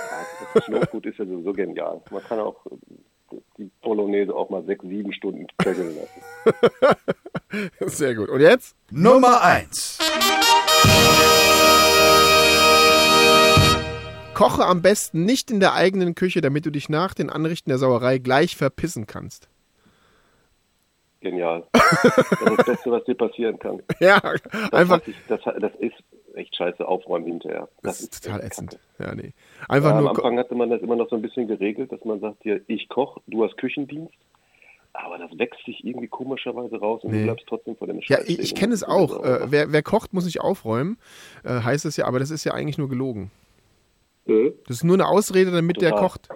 Das 0.54 0.66
Slowfood 0.66 1.06
ist 1.06 1.18
ja 1.20 1.26
sowieso 1.26 1.54
genial. 1.54 2.02
Man 2.12 2.24
kann 2.24 2.40
auch 2.40 2.66
äh, 2.68 3.36
die 3.58 3.70
Bolognese 3.82 4.34
auch 4.36 4.50
mal 4.50 4.64
sechs, 4.64 4.84
sieben 4.86 5.12
Stunden 5.14 5.48
köcheln 5.58 5.96
lassen. 5.96 7.70
Sehr 7.88 8.16
gut. 8.16 8.30
Und 8.30 8.40
jetzt? 8.42 8.76
Nummer 8.92 9.42
1. 9.42 10.00
Koche 14.38 14.66
am 14.66 14.82
besten 14.82 15.26
nicht 15.26 15.50
in 15.52 15.60
der 15.60 15.74
eigenen 15.74 16.14
Küche, 16.16 16.42
damit 16.42 16.66
du 16.66 16.70
dich 16.72 16.90
nach 16.90 17.14
den 17.14 17.30
Anrichten 17.30 17.70
der 17.70 17.78
Sauerei 17.80 18.18
gleich 18.20 18.56
verpissen 18.56 19.08
kannst. 19.08 19.50
Genial. 21.22 21.64
Das 21.74 22.18
ist 22.18 22.58
das 22.58 22.66
Beste, 22.66 22.92
was 22.92 23.04
dir 23.06 23.16
passieren 23.16 23.58
kann. 23.60 23.82
Ja, 24.00 24.20
Das, 24.22 24.74
einfach. 24.74 25.04
sich- 25.04 25.16
das, 25.28 25.42
das 25.44 25.72
ist 25.80 25.96
echt 26.36 26.56
scheiße 26.56 26.88
aufräumen 26.88 27.26
hinterher. 27.26 27.68
Das 27.82 28.02
ist 28.02 28.24
total 28.24 28.42
ätzend. 28.44 28.78
Ja, 29.00 29.16
nee. 29.16 29.34
Einfach 29.68 29.90
Ja, 29.92 29.98
am 29.98 30.04
nur. 30.04 30.14
ko- 30.14 30.22
Anfang 30.22 30.38
hatte 30.38 30.54
man 30.56 30.70
das 30.70 30.82
immer 30.82 30.96
noch 30.96 31.10
so 31.10 31.16
ein 31.16 31.22
bisschen 31.22 31.48
geregelt, 31.48 31.92
dass 31.92 32.04
man 32.06 32.20
sagt, 32.20 32.38
hier, 32.44 32.62
ich 32.68 32.88
koche, 32.90 33.20
du 33.28 33.44
hast 33.44 33.58
Küchendienst. 33.58 34.14
Aber 34.94 35.18
das 35.18 35.32
wächst 35.38 35.64
sich 35.66 35.84
irgendwie 35.86 36.08
komischerweise 36.08 36.78
raus 36.80 37.04
und 37.04 37.12
Nee. 37.12 37.20
du 37.20 37.24
bleibst 37.26 37.46
trotzdem 37.48 37.76
vor 37.76 37.88
dem 37.88 37.98
Ja, 38.02 38.18
Scheiß 38.18 38.30
ich, 38.30 38.40
ich 38.40 38.50
stehen 38.50 38.60
kenne 38.60 38.74
es 38.76 38.84
auch. 38.84 39.24
Äh, 39.24 39.52
wer, 39.52 39.72
wer 39.72 39.84
kocht, 39.84 40.14
muss 40.14 40.26
nicht 40.26 40.42
aufräumen, 40.42 40.98
äh, 41.44 41.62
heißt 41.62 41.86
es 41.86 41.98
ja, 41.98 42.06
aber 42.06 42.20
das 42.20 42.30
ist 42.32 42.44
ja 42.44 42.54
eigentlich 42.54 42.78
nur 42.78 42.90
gelogen. 42.90 43.32
Äh, 44.28 44.54
Das 44.68 44.78
ist 44.78 44.84
nur 44.84 44.96
eine 44.96 45.08
Ausrede, 45.08 45.52
damit 45.52 45.82
der 45.82 45.92
Total. 45.92 46.08
kocht. 46.08 46.30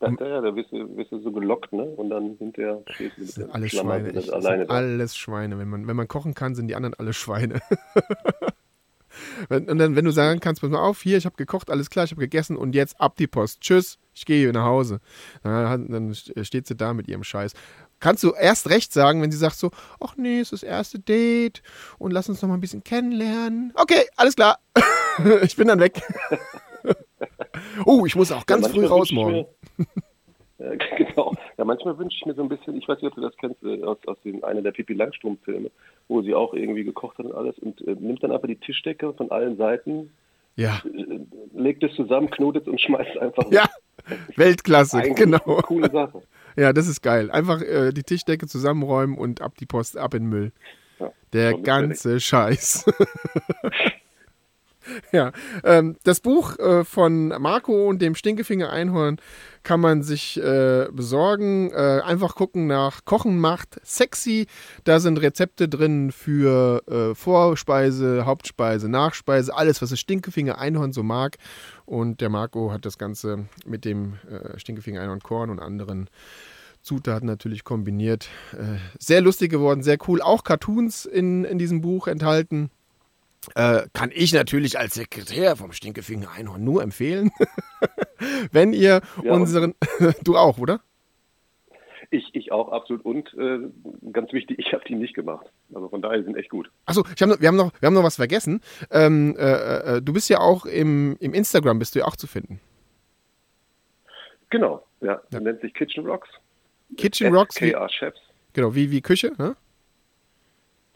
Ja, 0.00 0.08
ja, 0.26 0.40
da 0.40 0.56
wirst 0.56 0.72
du, 0.72 0.96
wirst 0.96 1.12
du 1.12 1.20
so 1.20 1.30
gelockt, 1.30 1.72
ne? 1.72 1.84
Und 1.84 2.10
dann 2.10 2.34
hinterher 2.38 2.82
stehst 2.90 3.18
du 3.18 3.22
Das 3.22 3.34
sind 3.36 3.54
alles 3.54 3.70
Schweine. 3.70 4.08
Ich, 4.08 4.14
das 4.14 4.30
alleine 4.30 4.62
sind 4.62 4.70
alles 4.70 5.16
Schweine. 5.16 5.58
Wenn 5.58 5.68
man, 5.68 5.86
wenn 5.86 5.94
man 5.94 6.08
kochen 6.08 6.34
kann, 6.34 6.56
sind 6.56 6.66
die 6.66 6.74
anderen 6.74 6.94
alle 6.94 7.12
Schweine. 7.12 7.60
Und 9.48 9.78
dann, 9.78 9.94
wenn 9.94 10.04
du 10.04 10.10
sagen 10.10 10.40
kannst, 10.40 10.62
pass 10.62 10.70
mal 10.70 10.80
auf, 10.80 11.02
hier, 11.02 11.18
ich 11.18 11.26
habe 11.26 11.36
gekocht, 11.36 11.70
alles 11.70 11.90
klar, 11.90 12.04
ich 12.04 12.12
habe 12.12 12.20
gegessen 12.20 12.56
und 12.56 12.74
jetzt 12.74 12.98
ab 13.00 13.16
die 13.16 13.26
Post. 13.26 13.60
Tschüss, 13.60 13.98
ich 14.14 14.24
gehe 14.24 14.50
nach 14.52 14.64
Hause. 14.64 15.00
Dann 15.42 16.14
steht 16.14 16.66
sie 16.66 16.76
da 16.76 16.94
mit 16.94 17.08
ihrem 17.08 17.24
Scheiß. 17.24 17.52
Kannst 18.02 18.24
du 18.24 18.32
erst 18.32 18.68
recht 18.68 18.92
sagen, 18.92 19.22
wenn 19.22 19.30
sie 19.30 19.38
sagt 19.38 19.54
so, 19.54 19.70
ach 20.00 20.16
nee, 20.16 20.40
es 20.40 20.50
ist 20.52 20.64
das 20.64 20.68
erste 20.68 20.98
Date 20.98 21.62
und 21.98 22.10
lass 22.10 22.28
uns 22.28 22.42
noch 22.42 22.48
mal 22.48 22.56
ein 22.56 22.60
bisschen 22.60 22.82
kennenlernen. 22.82 23.72
Okay, 23.76 24.08
alles 24.16 24.34
klar. 24.34 24.58
ich 25.42 25.54
bin 25.54 25.68
dann 25.68 25.78
weg. 25.78 26.02
oh, 27.86 28.04
ich 28.04 28.16
muss 28.16 28.32
auch 28.32 28.44
ganz 28.44 28.66
Ja, 28.66 28.72
früh 28.72 28.86
raus 28.86 29.12
morgen. 29.12 29.46
Mir, 30.58 30.76
genau. 30.96 31.32
Ja, 31.56 31.64
manchmal 31.64 31.96
wünsche 31.96 32.16
ich 32.18 32.26
mir 32.26 32.34
so 32.34 32.42
ein 32.42 32.48
bisschen, 32.48 32.76
ich 32.76 32.88
weiß 32.88 33.00
nicht, 33.00 33.12
ob 33.12 33.14
du 33.14 33.20
das 33.20 33.36
kennst, 33.36 33.62
äh, 33.62 33.84
aus, 33.84 33.98
aus 34.08 34.16
den, 34.24 34.42
einer 34.42 34.62
der 34.62 34.72
Pippi 34.72 34.94
Langstrumpf-Filme, 34.94 35.70
wo 36.08 36.22
sie 36.22 36.34
auch 36.34 36.54
irgendwie 36.54 36.82
gekocht 36.82 37.18
hat 37.18 37.26
und 37.26 37.36
alles 37.36 37.56
und 37.60 37.86
äh, 37.86 37.94
nimmt 38.00 38.24
dann 38.24 38.32
einfach 38.32 38.48
die 38.48 38.56
Tischdecke 38.56 39.12
von 39.12 39.30
allen 39.30 39.56
Seiten, 39.56 40.10
Ja, 40.56 40.82
äh, 40.92 41.20
legt 41.54 41.84
es 41.84 41.94
zusammen, 41.94 42.30
knotet 42.30 42.62
es 42.62 42.68
und 42.68 42.80
schmeißt 42.80 43.16
einfach 43.18 43.48
ja, 43.52 43.68
Weltklasse, 44.34 44.98
Eigentlich 44.98 45.16
genau. 45.16 45.38
coole 45.38 45.88
Sache. 45.88 46.20
Ja, 46.56 46.72
das 46.72 46.88
ist 46.88 47.02
geil. 47.02 47.30
Einfach 47.30 47.60
äh, 47.62 47.92
die 47.92 48.02
Tischdecke 48.02 48.46
zusammenräumen 48.46 49.16
und 49.16 49.40
ab 49.40 49.56
die 49.58 49.66
Post, 49.66 49.96
ab 49.96 50.14
in 50.14 50.24
den 50.24 50.28
Müll. 50.28 50.52
Ja, 50.98 51.12
Der 51.32 51.58
ganze 51.58 52.20
Scheiß. 52.20 52.84
ja, 55.12 55.32
ähm, 55.64 55.96
das 56.04 56.20
Buch 56.20 56.58
äh, 56.58 56.84
von 56.84 57.28
Marco 57.28 57.88
und 57.88 58.02
dem 58.02 58.14
Stinkefinger 58.14 58.70
Einhorn 58.70 59.18
kann 59.62 59.80
man 59.80 60.02
sich 60.02 60.42
äh, 60.42 60.88
besorgen. 60.90 61.70
Äh, 61.70 62.00
einfach 62.04 62.34
gucken 62.34 62.66
nach 62.66 63.04
Kochen 63.04 63.38
macht 63.38 63.80
sexy. 63.84 64.46
Da 64.84 65.00
sind 65.00 65.20
Rezepte 65.20 65.68
drin 65.68 66.10
für 66.10 66.82
äh, 66.88 67.14
Vorspeise, 67.14 68.24
Hauptspeise, 68.26 68.88
Nachspeise, 68.88 69.54
alles, 69.54 69.80
was 69.82 69.90
das 69.90 70.00
Stinkefinger 70.00 70.58
Einhorn 70.58 70.92
so 70.92 71.02
mag. 71.02 71.36
Und 71.92 72.22
der 72.22 72.30
Marco 72.30 72.72
hat 72.72 72.86
das 72.86 72.96
Ganze 72.96 73.44
mit 73.66 73.84
dem 73.84 74.14
äh, 74.26 74.58
Stinkefinger 74.58 75.02
Einhorn 75.02 75.20
Korn 75.20 75.50
und 75.50 75.60
anderen 75.60 76.08
Zutaten 76.80 77.26
natürlich 77.26 77.64
kombiniert. 77.64 78.30
Äh, 78.54 78.78
sehr 78.98 79.20
lustig 79.20 79.50
geworden, 79.50 79.82
sehr 79.82 79.98
cool. 80.08 80.22
Auch 80.22 80.42
Cartoons 80.42 81.04
in, 81.04 81.44
in 81.44 81.58
diesem 81.58 81.82
Buch 81.82 82.06
enthalten. 82.06 82.70
Äh, 83.56 83.82
kann 83.92 84.10
ich 84.10 84.32
natürlich 84.32 84.78
als 84.78 84.94
Sekretär 84.94 85.54
vom 85.54 85.72
Stinkefinger 85.72 86.30
Einhorn 86.30 86.64
nur 86.64 86.82
empfehlen. 86.82 87.30
Wenn 88.52 88.72
ihr 88.72 89.02
Ja, 89.22 89.32
unseren. 89.34 89.74
du 90.24 90.38
auch, 90.38 90.56
oder? 90.56 90.80
Ich, 92.14 92.28
ich 92.34 92.52
auch, 92.52 92.70
absolut. 92.70 93.04
Und 93.06 93.32
äh, 93.38 93.58
ganz 94.12 94.32
wichtig, 94.34 94.58
ich 94.64 94.72
habe 94.74 94.84
die 94.86 94.94
nicht 94.94 95.14
gemacht. 95.14 95.46
Also 95.74 95.88
von 95.88 96.02
daher 96.02 96.22
sind 96.22 96.36
echt 96.36 96.50
gut. 96.50 96.70
Achso, 96.84 97.04
wir, 97.04 97.48
haben 97.48 97.56
noch, 97.56 97.72
wir 97.80 97.86
haben 97.86 97.94
noch 97.94 98.02
was 98.04 98.16
vergessen. 98.16 98.60
Ähm, 98.90 99.34
äh, 99.38 99.96
äh, 99.96 100.02
du 100.02 100.12
bist 100.12 100.28
ja 100.28 100.38
auch 100.40 100.66
im, 100.66 101.16
im 101.20 101.32
Instagram, 101.34 101.78
bist 101.78 101.94
du 101.94 102.00
ja 102.00 102.04
auch 102.04 102.16
zu 102.16 102.26
finden. 102.26 102.60
Genau, 104.50 104.84
ja. 105.00 105.20
Nennt 105.30 105.60
sich 105.62 105.72
Kitchen 105.72 106.06
Rocks. 106.06 106.28
Kitchen 106.98 107.34
Rocks, 107.34 107.54
KR 107.56 107.88
Chefs. 107.88 108.20
genau, 108.52 108.74
wie, 108.74 108.90
wie 108.90 109.00
Küche, 109.00 109.32
ne? 109.38 109.56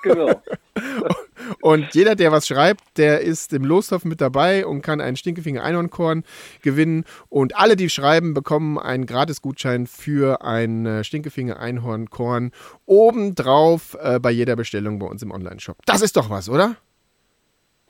Genau. 0.03 0.43
Und 1.61 1.95
jeder, 1.95 2.15
der 2.15 2.33
was 2.33 2.47
schreibt, 2.47 2.83
der 2.99 3.21
ist 3.21 3.53
im 3.53 3.65
Lostopf 3.65 4.05
mit 4.05 4.21
dabei 4.21 4.67
und 4.67 4.83
kann 4.83 5.01
einen 5.01 5.17
Stinkefinger 5.17 5.63
Einhornkorn 5.63 6.25
gewinnen. 6.63 7.05
Und 7.29 7.57
alle, 7.57 7.77
die 7.77 7.89
schreiben, 7.89 8.35
bekommen 8.35 8.79
einen 8.79 9.07
Gratisgutschein 9.07 9.87
für 9.87 10.43
ein 10.43 10.87
äh, 10.87 11.05
Stinkefinger 11.05 11.59
Einhornkorn 11.59 12.53
obendrauf 12.87 13.97
äh, 14.01 14.21
bei 14.21 14.31
jeder 14.31 14.57
Bestellung 14.57 14.99
bei 14.99 15.07
uns 15.07 15.23
im 15.23 15.31
Online-Shop. 15.31 15.79
Das 15.87 16.03
ist 16.03 16.17
doch 16.17 16.31
was, 16.31 16.49
oder? 16.49 16.77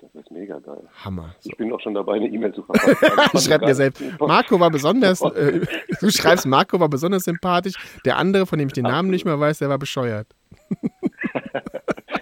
Das 0.00 0.14
ist 0.14 0.30
mega 0.30 0.58
geil. 0.60 0.88
Hammer. 1.04 1.34
So. 1.40 1.50
Ich 1.50 1.56
bin 1.56 1.72
auch 1.72 1.80
schon 1.80 1.94
dabei, 1.94 2.14
eine 2.14 2.28
E-Mail 2.28 2.54
zu 2.54 2.62
verfassen. 2.64 2.96
Ich 3.32 3.40
schreibe 3.42 3.66
mir 3.66 3.74
selbst. 3.74 4.02
Marco 4.20 4.60
war 4.60 4.70
besonders, 4.70 5.20
äh, 5.22 5.60
du 6.00 6.10
schreibst, 6.10 6.46
Marco 6.46 6.78
war 6.78 6.88
besonders 6.88 7.24
sympathisch. 7.24 7.74
Der 8.04 8.16
andere, 8.16 8.46
von 8.46 8.58
dem 8.58 8.68
ich 8.68 8.74
den 8.74 8.84
Namen 8.84 9.10
nicht 9.10 9.24
mehr 9.24 9.38
weiß, 9.38 9.58
der 9.58 9.68
war 9.68 9.78
bescheuert. 9.78 10.28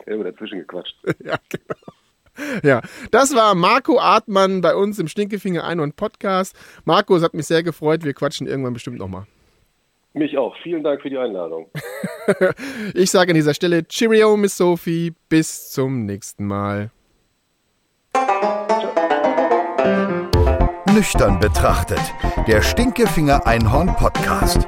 Ich 0.09 0.13
habe 0.13 0.23
dazwischen 0.23 0.61
gequatscht. 0.61 0.97
Ja, 1.25 1.37
genau. 1.49 2.61
Ja, 2.63 2.81
das 3.11 3.35
war 3.35 3.57
Marco 3.57 3.99
Artmann 3.99 4.61
bei 4.61 4.75
uns 4.77 5.01
im 5.01 5.09
Stinkefinger 5.09 5.65
Einhorn 5.65 5.93
Podcast. 5.93 6.57
Marco, 6.85 7.17
es 7.17 7.25
hat 7.25 7.35
mich 7.35 7.47
sehr 7.47 7.65
gefreut. 7.65 8.05
Wir 8.05 8.15
quatschen 8.15 8.47
irgendwann 8.47 8.73
bestimmt 8.73 8.99
nochmal. 8.99 9.27
Mich 10.13 10.39
auch. 10.39 10.57
Vielen 10.63 10.85
Dank 10.85 11.03
für 11.03 11.11
die 11.11 11.19
Einladung. 11.19 11.69
Ich 12.95 13.11
sage 13.11 13.33
an 13.33 13.35
dieser 13.35 13.53
Stelle 13.53 13.85
Cheerio, 13.87 14.37
Miss 14.37 14.57
Sophie. 14.57 15.13
Bis 15.29 15.71
zum 15.73 16.07
nächsten 16.07 16.47
Mal. 16.47 16.91
Nüchtern 20.97 21.39
betrachtet. 21.39 22.01
Der 22.47 22.63
Stinkefinger 22.63 23.47
Einhorn 23.47 23.95
Podcast. 23.97 24.67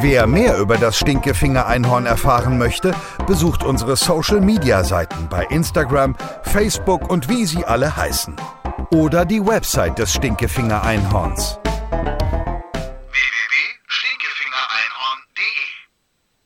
Wer 0.00 0.26
mehr 0.26 0.58
über 0.58 0.76
das 0.76 0.98
Stinkefinger 0.98 1.66
Einhorn 1.66 2.04
erfahren 2.04 2.58
möchte, 2.58 2.92
besucht 3.26 3.64
unsere 3.64 3.96
Social 3.96 4.42
Media 4.42 4.84
Seiten 4.84 5.28
bei 5.30 5.46
Instagram, 5.46 6.14
Facebook 6.42 7.08
und 7.08 7.30
wie 7.30 7.46
sie 7.46 7.64
alle 7.64 7.96
heißen. 7.96 8.36
Oder 8.90 9.24
die 9.24 9.40
Website 9.40 9.98
des 9.98 10.12
Stinkefinger 10.12 10.82
Einhorns 10.82 11.58